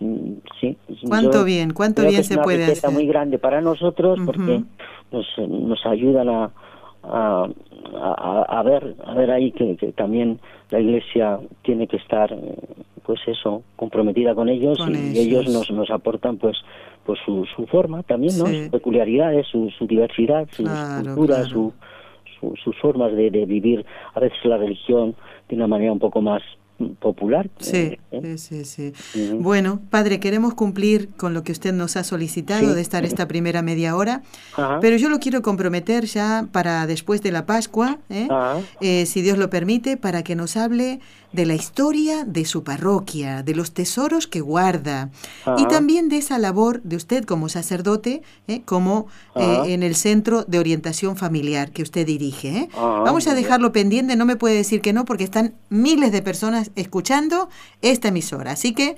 [0.01, 0.77] mm, sí.
[1.07, 2.90] ¿Cuánto bien, cuánto bien se puede hacer?
[2.90, 4.62] Es muy grande para nosotros porque
[5.12, 6.51] nos, nos ayudan a,
[7.03, 7.49] a,
[8.49, 10.40] a, ver a ver ahí que, también
[10.71, 12.35] la iglesia tiene que estar
[13.05, 16.57] pues eso comprometida con ellos y ellos nos, nos aportan pues
[17.09, 21.73] pues su, su forma también no sus peculiaridades su, su diversidad su cultura su,
[22.62, 25.16] sus formas de, de vivir a veces la religión
[25.49, 26.42] de una manera un poco más
[27.01, 27.51] popular.
[27.59, 28.38] Sí, ¿eh?
[28.38, 28.92] sí, sí.
[29.40, 33.62] Bueno, padre, queremos cumplir con lo que usted nos ha solicitado de estar esta primera
[33.62, 34.23] media hora,
[34.81, 38.29] pero yo lo quiero comprometer ya para después de la Pascua, ¿eh?
[38.81, 41.01] Eh, si Dios lo permite, para que nos hable
[41.32, 45.10] de la historia de su parroquia, de los tesoros que guarda
[45.58, 48.62] y también de esa labor de usted como sacerdote, ¿eh?
[48.64, 52.48] como eh, en el centro de orientación familiar que usted dirige.
[52.48, 52.68] ¿eh?
[52.74, 56.70] Vamos a dejarlo pendiente, no me puede decir que no porque están miles de personas
[56.76, 57.50] escuchando
[57.82, 58.96] esta emisora, así que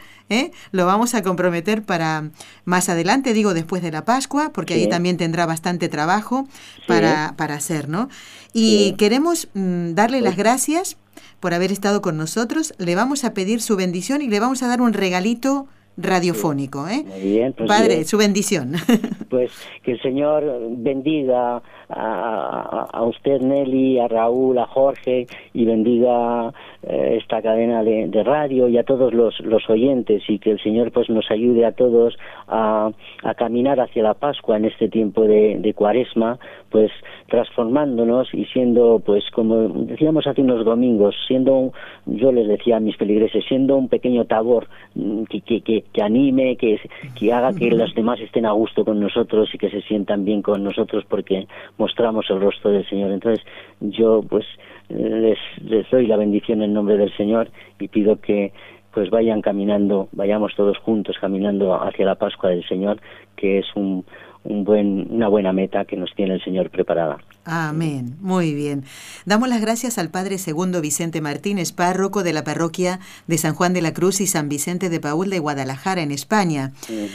[0.70, 2.30] lo vamos a comprometer para
[2.64, 6.46] más adelante, digo después de la Pascua, porque ahí también tendrá bastante trabajo
[6.86, 8.08] para, para hacer, ¿no?
[8.52, 10.96] Y queremos mm, darle las gracias
[11.40, 12.74] por haber estado con nosotros.
[12.79, 16.87] Le vamos a pedir su bendición y le vamos a dar un regalito radiofónico.
[16.88, 17.05] ¿eh?
[17.22, 18.74] bien, pues Padre, su bendición.
[19.30, 19.52] Pues
[19.84, 27.40] que el Señor bendiga a, usted, Nelly, a Raúl, a Jorge y bendiga eh, esta
[27.40, 31.30] cadena de, radio y a todos los, los oyentes y que el Señor pues nos
[31.30, 32.90] ayude a todos a,
[33.22, 36.38] a caminar hacia la Pascua en este tiempo de, de Cuaresma,
[36.70, 36.90] pues
[37.28, 41.72] transformándonos y siendo, pues como decíamos hace unos domingos, siendo,
[42.06, 46.56] yo les decía a mis feligreses, siendo un pequeño tabor mm, que, que, que, anime,
[46.56, 46.80] que,
[47.18, 49.19] que haga que los demás estén a gusto con nosotros
[49.52, 51.46] y que se sientan bien con nosotros porque
[51.78, 53.11] mostramos el rostro del Señor.
[53.11, 53.44] Entonces
[53.80, 54.46] yo pues
[54.88, 58.52] les, les doy la bendición en nombre del Señor y pido que
[58.92, 63.00] pues vayan caminando, vayamos todos juntos caminando hacia la Pascua del Señor,
[63.37, 64.04] que es un,
[64.44, 67.18] un buen, una buena meta que nos tiene el Señor preparada.
[67.44, 68.16] Amén.
[68.20, 68.85] Muy bien.
[69.24, 73.72] Damos las gracias al Padre Segundo Vicente Martínez, párroco de la parroquia de San Juan
[73.72, 76.72] de la Cruz y San Vicente de Paul de Guadalajara, en España,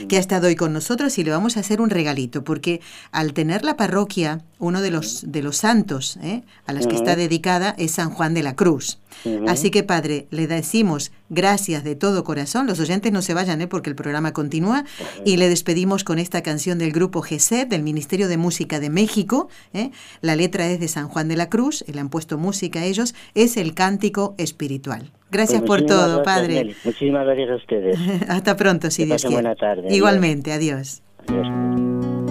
[0.08, 3.34] que ha estado hoy con nosotros y le vamos a hacer un regalito, porque al
[3.34, 6.44] tener la parroquia, uno de los, de los santos ¿eh?
[6.66, 9.00] a las que está dedicada es San Juan de la Cruz.
[9.48, 12.68] Así que, Padre, le decimos gracias de todo corazón.
[12.68, 13.68] Los oyentes no se vayan, ¿eh?
[13.68, 14.86] porque el programa continúa.
[15.24, 19.50] Y le despedimos con esta canción del grupo GESED, del Ministerio de Música de México.
[19.74, 19.92] ¿eh?
[20.22, 23.16] La letra es de San Juan de la Cruz, le han puesto música a ellos.
[23.34, 25.12] Es el cántico espiritual.
[25.32, 26.76] Gracias pues por todo, Padre.
[26.84, 27.98] Muchísimas gracias a ustedes.
[28.30, 29.36] Hasta pronto, si Dios quiere.
[29.36, 29.94] Buena tarde.
[29.94, 31.02] Igualmente, adiós.
[31.28, 32.25] adiós.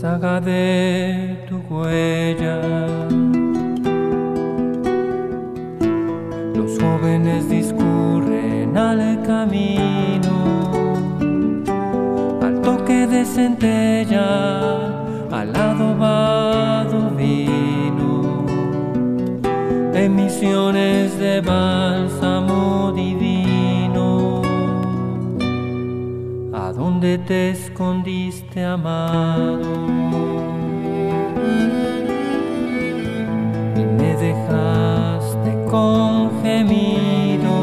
[0.00, 2.56] Saga de tu huella.
[6.54, 10.36] Los jóvenes discurren al camino,
[12.40, 14.26] al toque de centella,
[15.30, 18.46] al adobado vino,
[19.92, 24.40] emisiones de bálsamo divino.
[26.54, 27.50] ¿A dónde te
[27.80, 29.58] escondiste, amado?
[35.70, 37.54] con gemido,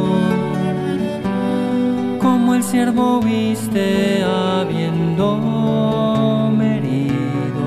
[2.19, 5.27] como el siervo viste habiendo
[6.57, 7.65] merido.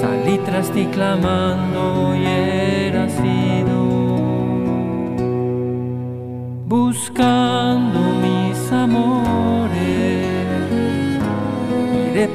[0.00, 2.24] Salí tras ti clamando y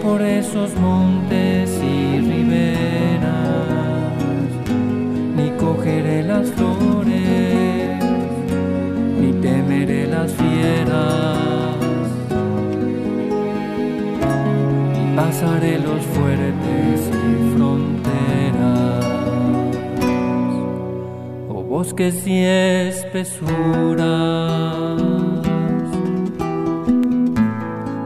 [0.03, 2.97] por esos montes y riberas
[5.57, 8.03] cogeré las flores,
[9.19, 11.37] ni temeré las fieras,
[14.93, 19.05] ni pasaré los fuertes y fronteras,
[21.49, 23.41] o bosques y espesuras,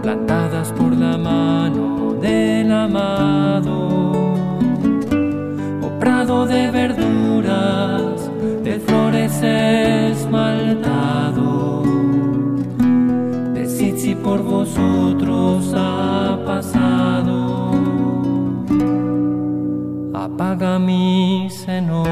[0.02, 1.81] plantadas por la mano
[2.72, 4.12] amado
[6.02, 8.30] prado de verduras,
[8.64, 11.04] de flores esmaltado.
[13.54, 17.72] Decid si por vosotros ha pasado.
[20.14, 22.08] Apaga mis enojos,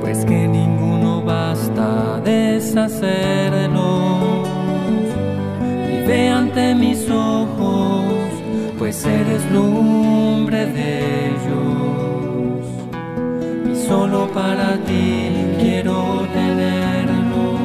[0.00, 3.63] pues que ninguno basta deshacerlos.
[6.56, 8.14] Ante mis ojos
[8.78, 12.64] pues eres lumbre de ellos.
[13.72, 17.58] Y solo para ti quiero tenerlo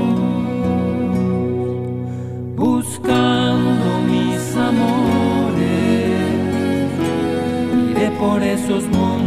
[2.56, 5.30] buscando mis amores
[7.92, 9.19] iré por esos montes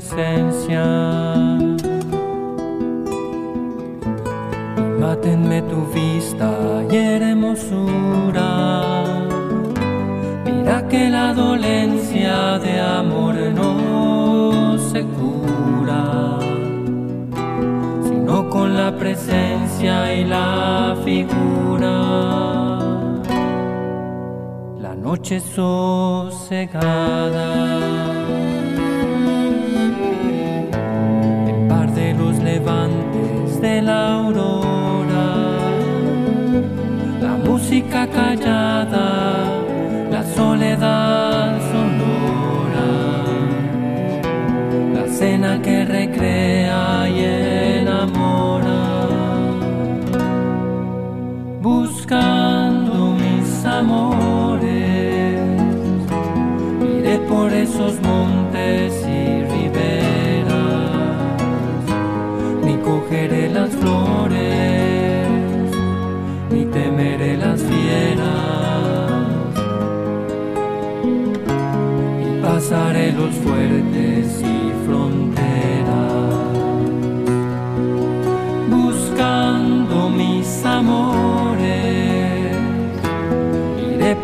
[0.00, 0.84] presencia.
[4.98, 6.50] Mátenme tu vista
[6.90, 8.50] y hermosura.
[10.44, 16.38] Mira que la dolencia de amor no se cura
[18.48, 21.92] con la presencia y la figura.
[24.80, 26.80] La noche sosegada.
[33.60, 35.26] De la aurora.
[37.20, 39.19] La música callada,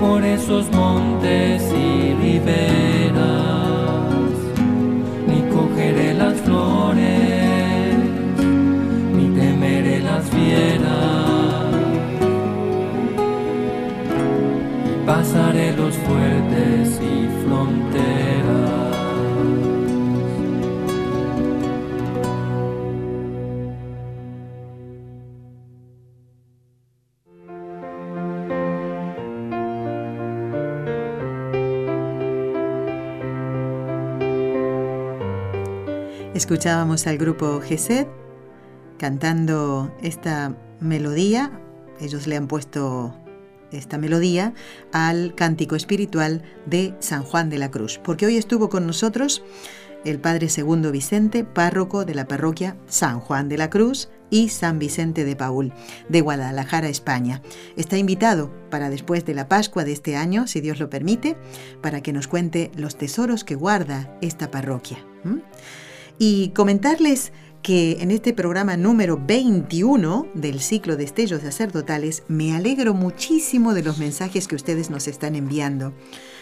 [0.01, 3.15] por esos montes y riberas,
[5.27, 7.97] ni cogeré las flores,
[9.15, 11.17] ni temeré las fieras.
[15.07, 17.26] Pasaré los fuertes y
[36.47, 38.07] Escuchábamos al grupo Gesed
[38.99, 41.51] cantando esta melodía.
[42.01, 43.17] Ellos le han puesto
[43.73, 44.55] esta melodía
[44.93, 49.43] al cántico espiritual de San Juan de la Cruz, porque hoy estuvo con nosotros
[50.05, 54.79] el Padre Segundo Vicente, párroco de la parroquia San Juan de la Cruz y San
[54.79, 55.73] Vicente de Paul,
[56.09, 57.43] de Guadalajara, España.
[57.77, 61.37] Está invitado para después de la Pascua de este año, si Dios lo permite,
[61.83, 64.99] para que nos cuente los tesoros que guarda esta parroquia.
[66.19, 72.95] Y comentarles que en este programa número 21 del ciclo de Estellos Sacerdotales me alegro
[72.95, 75.93] muchísimo de los mensajes que ustedes nos están enviando,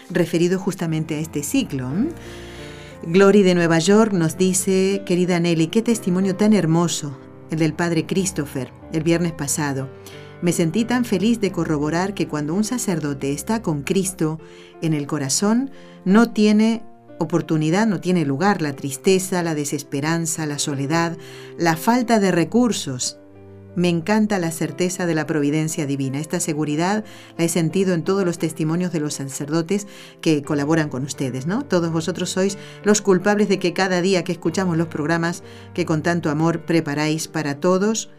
[0.09, 1.89] referido justamente a este ciclo.
[3.07, 7.17] Glory de Nueva York nos dice, querida Nelly, qué testimonio tan hermoso,
[7.51, 9.89] el del padre Christopher, el viernes pasado.
[10.41, 14.39] Me sentí tan feliz de corroborar que cuando un sacerdote está con Cristo
[14.81, 15.71] en el corazón,
[16.03, 16.83] no tiene
[17.19, 21.17] oportunidad, no tiene lugar la tristeza, la desesperanza, la soledad,
[21.57, 23.19] la falta de recursos.
[23.75, 26.19] Me encanta la certeza de la providencia divina.
[26.19, 27.03] Esta seguridad
[27.37, 29.85] la he sentido en todos los testimonios de los sacerdotes
[30.21, 31.63] que colaboran con ustedes, ¿no?
[31.63, 35.43] Todos vosotros sois los culpables de que cada día que escuchamos los programas
[35.73, 38.09] que con tanto amor preparáis para todos,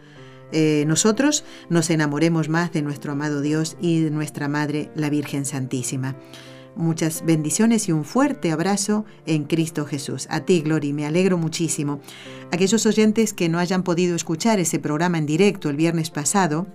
[0.51, 5.45] eh, nosotros nos enamoremos más de nuestro amado Dios y de nuestra Madre, la Virgen
[5.45, 6.15] Santísima.
[6.77, 10.27] Muchas bendiciones y un fuerte abrazo en Cristo Jesús.
[10.29, 11.99] A ti, Glory, me alegro muchísimo.
[12.51, 16.67] Aquellos oyentes que no hayan podido escuchar ese programa en directo el viernes pasado,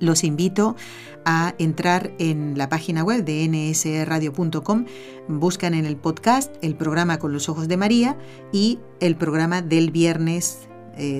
[0.00, 0.76] los invito
[1.24, 4.84] a entrar en la página web de nsradio.com,
[5.28, 8.18] buscan en el podcast el programa con los ojos de María
[8.52, 10.68] y el programa del viernes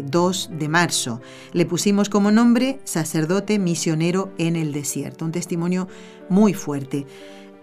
[0.04, 1.22] 2 eh, de marzo.
[1.54, 5.88] Le pusimos como nombre sacerdote misionero en el desierto, un testimonio
[6.28, 7.06] muy fuerte.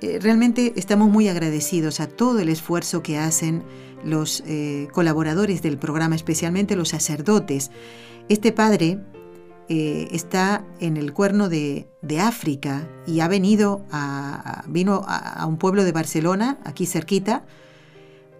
[0.01, 3.63] Eh, realmente estamos muy agradecidos a todo el esfuerzo que hacen
[4.03, 7.71] los eh, colaboradores del programa, especialmente los sacerdotes.
[8.29, 8.99] Este padre
[9.69, 11.89] está en el cuerno de,
[12.21, 17.45] África y ha venido a, vino a, un pueblo de Barcelona, aquí cerquita,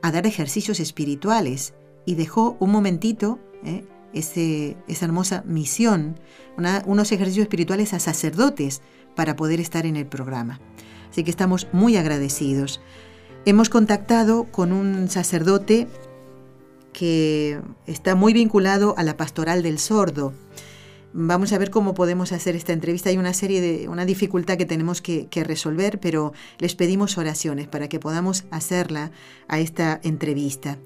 [0.02, 1.74] a dar ejercicios espirituales
[2.06, 3.84] y dejó un momentito ¿eh?
[4.14, 6.20] esa hermosa misión,
[6.86, 8.82] unos ejercicios espirituales a sacerdotes
[9.16, 10.60] para poder estar en el programa.
[11.10, 12.82] Así que estamos muy agradecidos.
[13.46, 15.88] Hemos contactado con un sacerdote
[16.94, 20.34] que está muy vinculado a la pastoral del sordo.
[21.20, 23.10] Vamos a ver cómo podemos hacer esta entrevista.
[23.10, 27.90] Hay una serie de, una dificultad que tenemos que, resolver, pero les pedimos oraciones para
[27.90, 29.10] que podamos hacerla
[29.48, 30.78] a esta entrevista.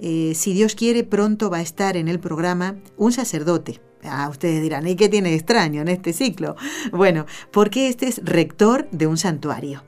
[0.00, 3.80] Eh, si Dios quiere, pronto va a estar en el programa un sacerdote.
[4.02, 6.56] Ah, ustedes dirán, ¿y qué tiene extraño en este ciclo?
[6.90, 9.84] Bueno, porque este es rector de un santuario.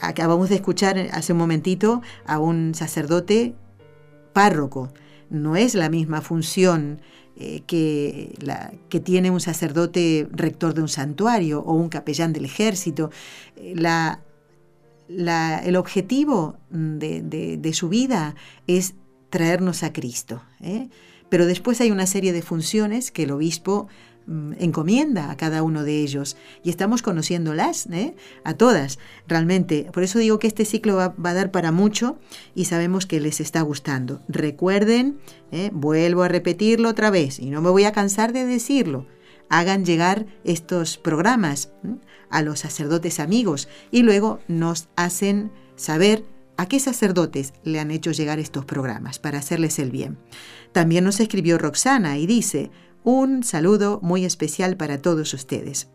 [0.00, 3.56] Acabamos de escuchar hace un momentito a un sacerdote
[4.32, 4.92] párroco.
[5.28, 7.00] No es la misma función
[7.38, 13.10] eh, que, tiene un sacerdote rector de un santuario o un capellán del ejército.
[13.56, 13.74] Eh,
[15.08, 18.34] el objetivo de, su vida
[18.66, 18.94] es
[19.28, 20.42] traernos a Cristo.
[20.60, 20.88] ¿eh?
[21.28, 23.88] Pero después hay una serie de funciones que el obispo
[24.58, 28.14] encomienda a cada uno de ellos y estamos conociéndolas ¿eh?
[28.44, 28.98] a todas
[29.28, 29.88] realmente.
[29.92, 32.18] Por eso digo que este ciclo va, a dar para mucho
[32.54, 34.22] y sabemos que les está gustando.
[34.28, 35.18] Recuerden,
[35.52, 35.70] ¿eh?
[35.72, 39.06] vuelvo a repetirlo otra vez y no me voy a cansar de decirlo.
[39.48, 41.70] Hagan llegar estos programas
[42.30, 46.24] a los sacerdotes amigos y luego nos hacen saber
[46.56, 50.18] a qué sacerdotes le han hecho llegar estos programas para hacerles el bien.
[50.72, 52.70] También nos escribió Roxana y dice,
[53.06, 55.86] un saludo muy especial para todos ustedes.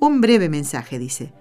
[0.00, 1.32] Un breve mensaje, dice.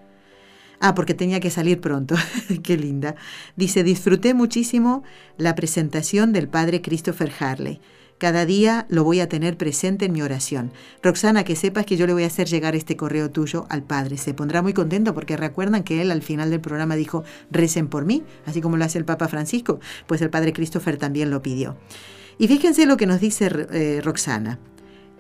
[0.80, 2.14] Ah, porque tenía que salir pronto.
[2.64, 3.16] Qué linda.
[3.56, 5.02] Dice, disfruté muchísimo
[5.36, 7.82] la presentación del padre Christopher Harley.
[8.20, 10.72] Cada día lo voy a tener presente en mi oración.
[11.02, 14.18] Roxana, que sepas que yo le voy a hacer llegar este correo tuyo al Padre.
[14.18, 18.06] Se pondrá muy contento porque recuerdan que él al final del programa dijo, recen por
[18.06, 19.80] mí, así como lo hace el Papa Francisco.
[20.06, 21.76] Pues el Padre Christopher también lo pidió.
[22.38, 24.60] Y fíjense lo que nos dice eh, Roxana.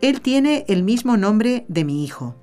[0.01, 2.35] Él tiene el mismo nombre de mi hijo.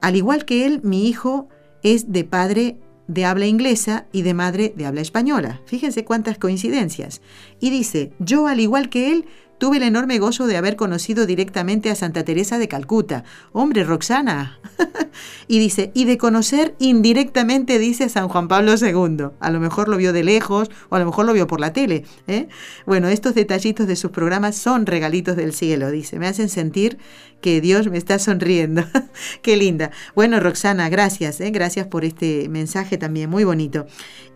[0.00, 1.48] Al igual que él, mi hijo
[1.82, 5.60] es de padre de habla inglesa y de madre de habla española.
[5.66, 7.20] Fíjense cuántas coincidencias.
[7.60, 9.26] Y dice, yo al igual que él,
[9.58, 13.24] Tuve el enorme gozo de haber conocido directamente a Santa Teresa de Calcuta.
[13.52, 14.58] Hombre, Roxana.
[15.48, 19.28] y dice, y de conocer indirectamente, dice San Juan Pablo II.
[19.38, 21.72] A lo mejor lo vio de lejos o a lo mejor lo vio por la
[21.72, 22.04] tele.
[22.26, 22.48] ¿eh?
[22.84, 26.18] Bueno, estos detallitos de sus programas son regalitos del cielo, dice.
[26.18, 26.98] Me hacen sentir
[27.40, 28.84] que Dios me está sonriendo.
[29.42, 29.92] Qué linda.
[30.16, 31.40] Bueno, Roxana, gracias.
[31.40, 31.50] ¿eh?
[31.50, 33.86] Gracias por este mensaje también muy bonito.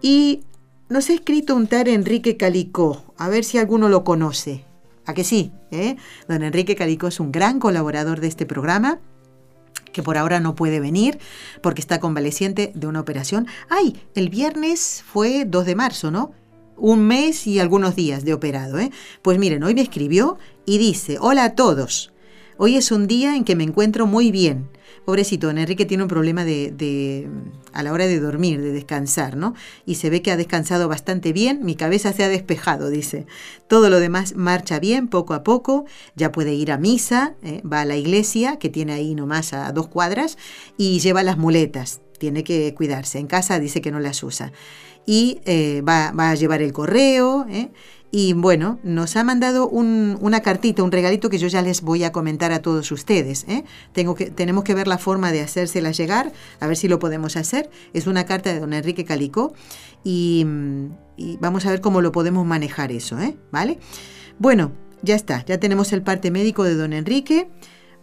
[0.00, 0.44] Y
[0.88, 3.14] nos ha escrito un tal Enrique Calicó.
[3.18, 4.67] A ver si alguno lo conoce.
[5.08, 5.52] ¿A que sí?
[5.70, 5.96] Eh?
[6.28, 9.00] Don Enrique Calico es un gran colaborador de este programa
[9.90, 11.18] que por ahora no puede venir
[11.62, 13.46] porque está convaleciente de una operación.
[13.70, 13.96] ¡Ay!
[14.14, 16.32] El viernes fue 2 de marzo, ¿no?
[16.76, 18.90] Un mes y algunos días de operado, ¿eh?
[19.22, 20.36] Pues miren, hoy me escribió
[20.66, 22.12] y dice, hola a todos.
[22.58, 24.68] Hoy es un día en que me encuentro muy bien.
[25.08, 27.26] Pobrecito, Enrique tiene un problema de,
[27.72, 29.54] a la hora de dormir, de descansar, ¿no?
[29.86, 33.24] Y se ve que ha descansado bastante bien, mi cabeza se ha despejado, dice.
[33.68, 37.62] Todo lo demás marcha bien, poco a poco, ya puede ir a misa, ¿eh?
[37.64, 40.36] va a la iglesia, que tiene ahí nomás a dos cuadras,
[40.76, 43.18] y lleva las muletas, tiene que cuidarse.
[43.18, 44.52] En casa dice que no las usa.
[45.06, 47.70] Y eh, va, va, a llevar el correo, ¿eh?
[48.10, 52.12] Y bueno, nos ha mandado una cartita, un regalito que yo ya les voy a
[52.12, 53.44] comentar a todos ustedes.
[53.48, 53.64] ¿eh?
[53.92, 57.36] Tengo que, tenemos que ver la forma de hacérsela llegar, a ver si lo podemos
[57.36, 57.68] hacer.
[57.92, 59.52] Es una carta de don Enrique Calicó
[60.04, 60.46] y,
[61.38, 63.18] vamos a ver cómo lo podemos manejar eso.
[63.20, 63.36] ¿eh?
[63.52, 63.78] ¿Vale?
[64.38, 67.50] Bueno, ya está, ya tenemos el parte médico de don Enrique.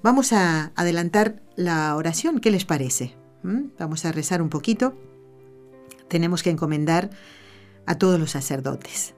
[0.03, 3.15] Vamos a adelantar la oración, ¿qué les parece?
[3.41, 3.69] ¿Mm?
[3.79, 4.93] Vamos a rezar un poquito.
[6.09, 7.09] Tenemos que encomendar
[7.87, 9.15] a todos los sacerdotes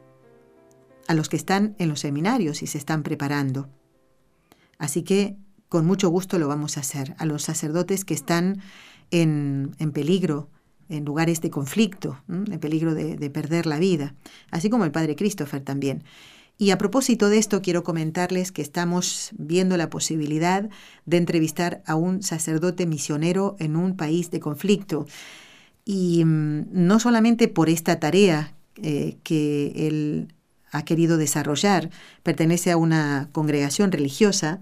[1.07, 3.69] a los que están en los seminarios y se están preparando,
[4.77, 5.37] Así que
[5.69, 7.15] con mucho gusto lo vamos a hacer.
[7.17, 8.61] A los sacerdotes que están
[9.11, 10.49] en, en peligro,
[10.89, 14.15] en lugares de conflicto, en peligro de, de, perder la vida,
[14.51, 16.03] así como el padre Christopher también.
[16.59, 20.69] Y a propósito de esto, quiero comentarles que estamos viendo la posibilidad
[21.05, 25.05] de entrevistar a un sacerdote misionero en un país de conflicto.
[25.85, 30.33] Y mm, no solamente por esta tarea eh, que él
[30.71, 31.89] ha querido desarrollar,
[32.23, 34.61] pertenece a una congregación religiosa,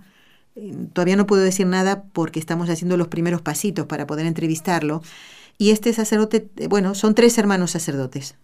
[0.56, 5.02] eh, todavía no puedo decir nada porque estamos haciendo los primeros pasitos para poder entrevistarlo,
[5.58, 8.36] y este sacerdote, eh, bueno, son tres hermanos sacerdotes.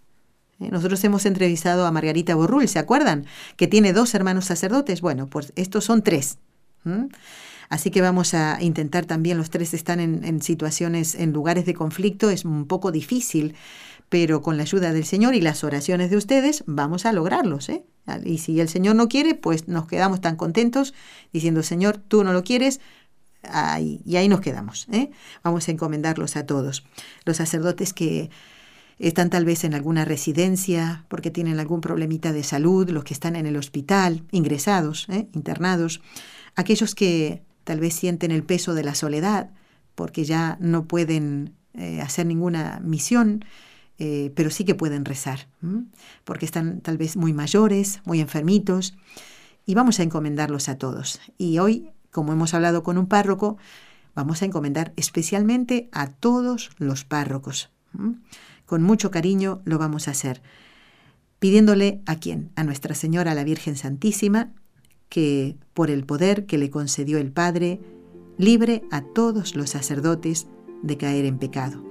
[0.60, 3.26] Eh, nosotros hemos entrevistado a Margarita Borrul, ¿se acuerdan?
[3.58, 5.02] Que tiene dos hermanos sacerdotes.
[5.02, 6.38] Bueno, pues estos son tres.
[7.70, 12.30] Así que vamos a intentar también, los tres están en, situaciones, en lugares de conflicto,
[12.30, 13.56] es un poco difícil,
[14.12, 17.70] pero con la ayuda del Señor y las oraciones de ustedes vamos a lograrlos.
[17.70, 17.86] ¿eh?
[18.26, 20.94] Y si el Señor no quiere, pues nos quedamos tan contentos
[21.32, 22.82] diciendo, Señor, tú no lo quieres,
[23.80, 24.86] y ahí nos quedamos.
[24.92, 25.12] ¿eh?
[25.46, 26.84] Vamos a encomendarlos a todos.
[27.24, 28.30] Los sacerdotes que
[29.00, 33.38] están tal vez en alguna residencia porque tienen algún problemita de salud, los que están
[33.38, 35.30] en el hospital, ingresados, ¿eh?
[35.32, 36.02] internados,
[36.58, 39.52] aquellos que tal vez sienten el peso de la soledad
[39.96, 43.46] porque ya no pueden eh, hacer ninguna misión,
[44.36, 45.48] pero sí que pueden rezar,
[46.24, 48.96] porque están tal vez muy mayores, muy enfermitos,
[49.66, 51.20] y vamos a encomendarlos a todos.
[51.38, 53.58] Y hoy como hemos hablado con un párroco,
[54.14, 57.72] vamos a encomendar especialmente a todos los párrocos.
[58.66, 60.42] Con mucho cariño lo vamos a hacer,
[61.40, 64.52] pidiéndole a quién, a Nuestra Señora la Virgen Santísima,
[65.10, 67.82] que por el poder que le concedió el Padre,
[68.38, 70.48] libre a todos los sacerdotes
[70.84, 71.91] de caer en pecado.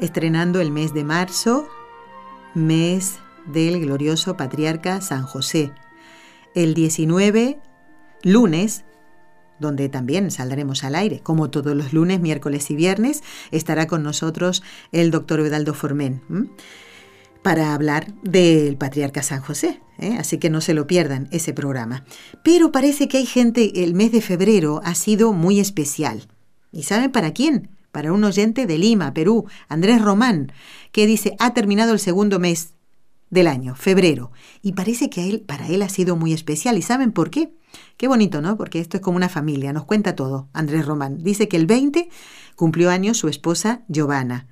[0.00, 1.68] estrenando el mes de marzo,
[2.54, 5.72] mes del glorioso patriarca San José.
[6.54, 7.58] El 19,
[8.22, 8.84] lunes,
[9.58, 14.62] donde también saldremos al aire, como todos los lunes, miércoles y viernes, estará con nosotros
[14.92, 16.22] el doctor Edaldo Formen
[17.42, 19.80] para hablar del patriarca San José.
[19.98, 20.16] ¿eh?
[20.18, 22.04] Así que no se lo pierdan ese programa.
[22.42, 26.26] Pero parece que hay gente, el mes de febrero ha sido muy especial.
[26.72, 27.73] ¿Y saben para quién?
[27.94, 30.52] Para un oyente de Lima, Perú, Andrés Román,
[30.90, 32.74] que dice, ha terminado el segundo mes
[33.30, 34.32] del año, febrero,
[34.62, 36.76] y parece que para él ha sido muy especial.
[36.76, 37.54] ¿Y saben por qué?
[37.96, 38.56] Qué bonito, ¿no?
[38.56, 40.48] Porque esto es como una familia, nos cuenta todo.
[40.52, 42.08] Andrés Román dice que el 20
[42.56, 44.48] cumplió años su esposa Giovanna.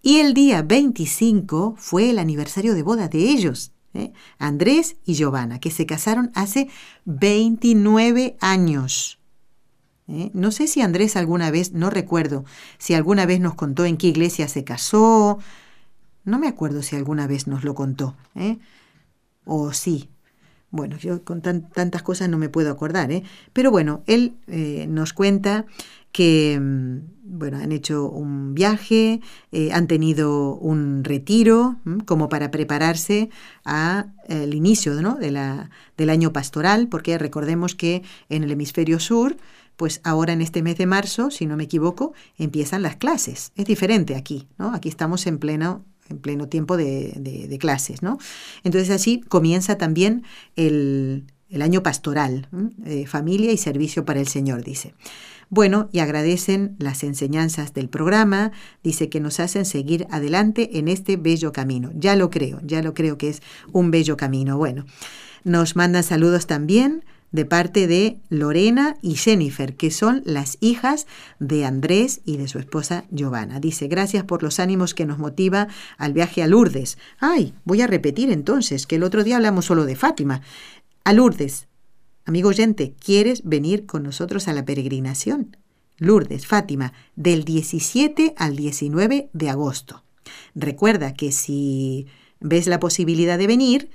[0.00, 4.12] Y el día 25 fue el aniversario de boda de ellos, ¿eh?
[4.38, 6.68] Andrés y Giovanna, que se casaron hace
[7.04, 9.15] 29 años.
[10.08, 10.30] ¿Eh?
[10.34, 12.44] No sé si Andrés alguna vez, no recuerdo,
[12.78, 15.38] si alguna vez nos contó en qué iglesia se casó.
[16.24, 18.16] No me acuerdo si alguna vez nos lo contó.
[18.34, 18.58] ¿eh?
[19.44, 20.10] O sí.
[20.70, 23.22] Bueno, yo con tantas cosas no me puedo acordar, ¿eh?
[23.52, 25.64] Pero bueno, él eh, nos cuenta
[26.10, 26.98] que mm,
[27.28, 29.20] bueno, han hecho un viaje,
[29.52, 33.30] eh, han tenido un retiro como para prepararse
[33.64, 39.36] al inicio de la, del año pastoral, porque recordemos que en el hemisferio sur,
[39.76, 43.52] pues ahora en este mes de marzo, si no me equivoco, empiezan las clases.
[43.56, 44.74] Es diferente aquí, ¿no?
[44.74, 48.18] Aquí estamos en pleno en pleno tiempo de, clases, ¿no?
[48.62, 50.22] Entonces así comienza también
[50.54, 51.24] el,
[51.60, 52.48] año pastoral,
[53.06, 54.94] familia y servicio para el Señor, dice.
[55.48, 58.50] Bueno, y agradecen las enseñanzas del programa,
[58.82, 61.92] dice que nos hacen seguir adelante en este bello camino.
[61.94, 64.58] Ya lo creo, ya lo creo que es un bello camino.
[64.58, 64.86] Bueno,
[65.44, 67.04] nos mandan saludos también
[67.36, 71.06] de parte de Lorena y Jennifer, que son las hijas
[71.38, 73.60] de Andrés y de su esposa Giovanna.
[73.60, 75.68] Dice, gracias por los ánimos que nos motiva
[75.98, 76.98] al viaje a Lourdes.
[77.20, 80.40] Ay, voy a repetir entonces, que el otro día hablamos solo de Fátima.
[81.04, 81.68] A Lourdes,
[82.24, 85.56] Amigo oyente, ¿quieres venir con nosotros a la peregrinación?
[85.96, 90.02] Lourdes, Fátima, del 17 al 19 de agosto.
[90.56, 92.08] Recuerda que si
[92.40, 93.90] ves la posibilidad de venir,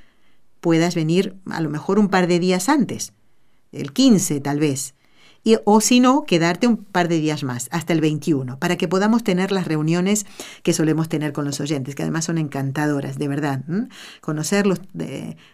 [0.62, 3.12] puedas venir a lo mejor un par de días antes,
[3.72, 4.96] el 15 tal vez,
[5.66, 9.24] o si no, quedarte un par de días más, hasta el 21, para que podamos
[9.24, 10.26] tener las reuniones
[10.64, 13.62] que solemos tener con los oyentes, que además son encantadoras, de verdad.
[14.22, 14.82] Conocerlos,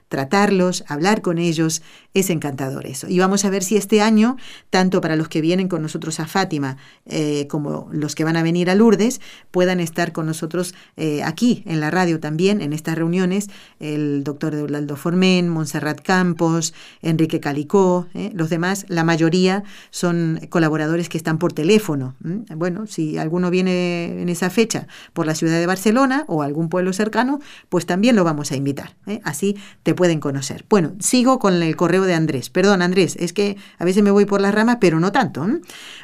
[0.09, 1.81] tratarlos, hablar con ellos,
[2.13, 3.07] es encantador eso.
[3.09, 4.37] Y vamos a ver si este año,
[4.69, 8.43] tanto para los que vienen con nosotros a Fátima eh, como los que van a
[8.43, 9.21] venir a Lourdes,
[9.51, 14.55] puedan estar con nosotros eh, aquí en la radio también, en estas reuniones, el doctor
[14.55, 21.37] Eulaldo Formen, Montserrat Campos, Enrique Calicó, eh, los demás, la mayoría son colaboradores que están
[21.37, 22.15] por teléfono.
[22.55, 26.93] Bueno, si alguno viene en esa fecha por la ciudad de Barcelona o algún pueblo
[26.93, 28.95] cercano, pues también lo vamos a invitar.
[29.05, 29.19] ¿eh?
[29.23, 30.65] Así te pueden conocer.
[30.69, 32.49] Bueno, sigo con el correo de Andrés.
[32.49, 35.47] Perdón, Andrés, es que a veces me voy por las ramas, pero no tanto.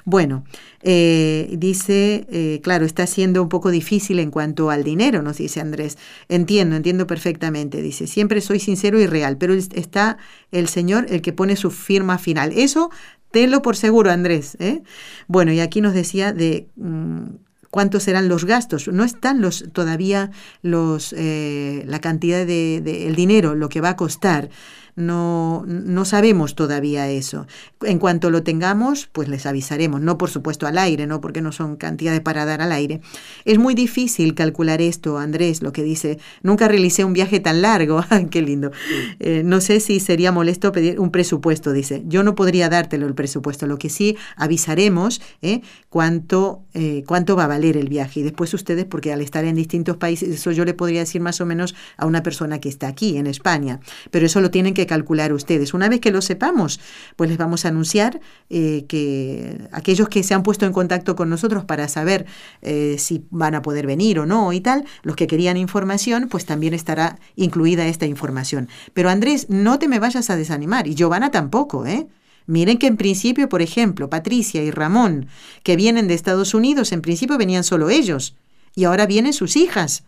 [0.05, 0.43] Bueno,
[0.81, 5.61] eh, dice, eh, claro, está siendo un poco difícil en cuanto al dinero, nos dice
[5.61, 5.97] Andrés.
[6.27, 7.81] Entiendo, entiendo perfectamente.
[7.81, 10.17] Dice, siempre soy sincero y real, pero está
[10.51, 12.51] el Señor el que pone su firma final.
[12.55, 12.89] Eso
[13.33, 14.55] Tenlo por seguro, Andrés.
[14.59, 14.83] ¿eh?
[15.27, 17.29] Bueno, y aquí nos decía de mm,
[17.71, 18.87] cuántos serán los gastos.
[18.89, 20.29] No están los todavía
[20.61, 24.51] los eh, la cantidad de, el dinero, lo que va a costar
[24.95, 27.47] no, no sabemos todavía eso.
[27.81, 31.51] En cuanto lo tengamos, pues les avisaremos, no por supuesto al aire, no porque no
[31.51, 33.01] son cantidades para dar al aire.
[33.45, 38.03] Es muy difícil calcular esto, Andrés, lo que dice, nunca realicé un viaje tan largo,
[38.31, 38.71] qué lindo.
[39.19, 42.03] Eh, no sé si sería molesto pedir un presupuesto, dice.
[42.05, 45.61] Yo no podría dártelo el presupuesto, lo que sí avisaremos ¿eh?
[45.89, 48.21] cuánto, eh, cuánto va a valer el viaje.
[48.21, 51.41] Y después ustedes, porque al estar en distintos países, eso yo le podría decir más
[51.41, 53.79] o menos a una persona que está aquí, en España.
[54.11, 55.73] Pero eso lo tienen que calcular ustedes.
[55.73, 56.79] Una vez que lo sepamos,
[57.15, 58.19] pues les vamos a anunciar
[58.49, 62.25] eh, que aquellos que se han puesto en contacto con nosotros para saber
[62.61, 66.45] eh, si van a poder venir o no y tal, los que querían información, pues
[66.45, 68.69] también estará incluida esta información.
[68.93, 72.07] Pero Andrés, no te me vayas a desanimar y Giovanna tampoco, ¿eh?
[72.45, 75.27] Miren que en principio, por ejemplo, Patricia y Ramón,
[75.63, 78.35] que vienen de Estados Unidos, en principio venían solo ellos,
[78.75, 80.03] y ahora vienen sus hijas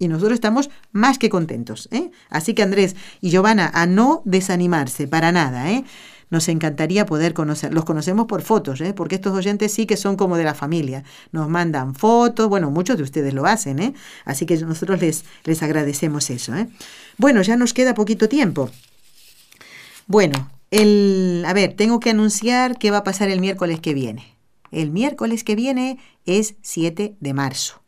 [0.00, 1.88] y nosotros estamos más que contentos.
[1.92, 2.10] ¿eh?
[2.28, 5.70] Así que Andrés y Giovanna, a no desanimarse para nada.
[5.70, 5.84] ¿eh?
[6.30, 8.94] Nos encantaría poder conocer, los conocemos por fotos, ¿eh?
[8.94, 11.04] porque estos oyentes sí que son como de la familia.
[11.32, 13.94] Nos mandan fotos, bueno, muchos de ustedes lo hacen, ¿eh?
[14.24, 16.54] así que nosotros les, les agradecemos eso.
[16.54, 16.68] ¿eh?
[17.18, 18.70] Bueno, ya nos queda poquito tiempo.
[20.06, 24.36] Bueno, el, a ver, tengo que anunciar qué va a pasar el miércoles que viene.
[24.70, 27.79] El miércoles que viene es 7 de marzo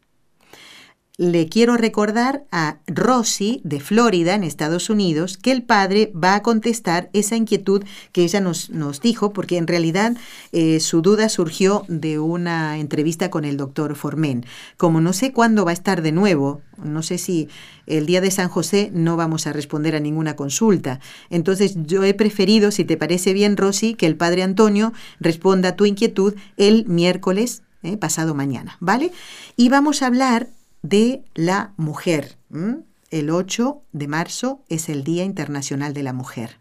[1.23, 6.43] le quiero recordar a Rosy de Florida, en Estados Unidos, que el padre va a
[6.43, 10.17] contestar esa inquietud que ella nos, nos dijo, porque en realidad
[10.51, 14.45] eh, su duda surgió de una entrevista con el doctor Formen.
[14.77, 17.49] Como no sé cuándo va a estar de nuevo, no sé si
[17.87, 20.99] el día de San José no vamos a responder a ninguna consulta.
[21.31, 25.77] Entonces yo he preferido, si te parece bien, Rosy, que el padre Antonio responda a
[25.77, 29.13] tu inquietud el miércoles eh, pasado mañana, ¿vale?
[29.57, 30.49] Y vamos a hablar
[30.83, 32.37] de la mujer.
[33.11, 36.59] El 8 de marzo es el Día Internacional de la Mujer.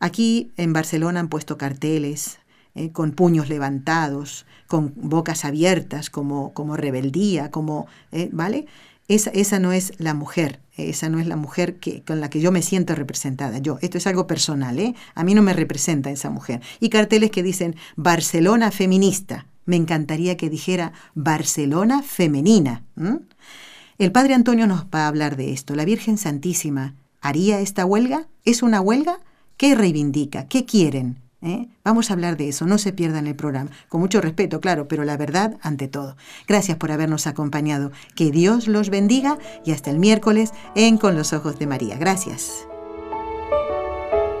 [0.00, 2.38] Aquí en Barcelona han puesto carteles
[2.74, 8.66] eh, con puños levantados, con bocas abiertas, como, como rebeldía, como, eh, ¿vale?
[9.06, 12.40] Esa, esa, no es la mujer, esa no es la mujer que, con la que
[12.40, 13.58] yo me siento representada.
[13.58, 14.94] Yo, esto es algo personal, ¿eh?
[15.14, 16.62] A mí no me representa esa mujer.
[16.80, 22.84] Y carteles que dicen Barcelona feminista, me encantaría que dijera Barcelona femenina.
[23.98, 25.74] El Padre Antonio nos va a hablar de esto.
[25.74, 28.26] La Virgen Santísima, ¿haría esta huelga?
[28.44, 29.20] ¿Es una huelga?
[29.56, 30.46] ¿Qué reivindica?
[30.48, 31.22] ¿Qué quieren?
[31.42, 31.68] ¿Eh?
[31.84, 33.70] Vamos a hablar de eso, no se pierdan el programa.
[33.90, 36.16] Con mucho respeto, claro, pero la verdad ante todo.
[36.48, 37.92] Gracias por habernos acompañado.
[38.14, 41.98] Que Dios los bendiga y hasta el miércoles en Con los Ojos de María.
[41.98, 42.66] Gracias.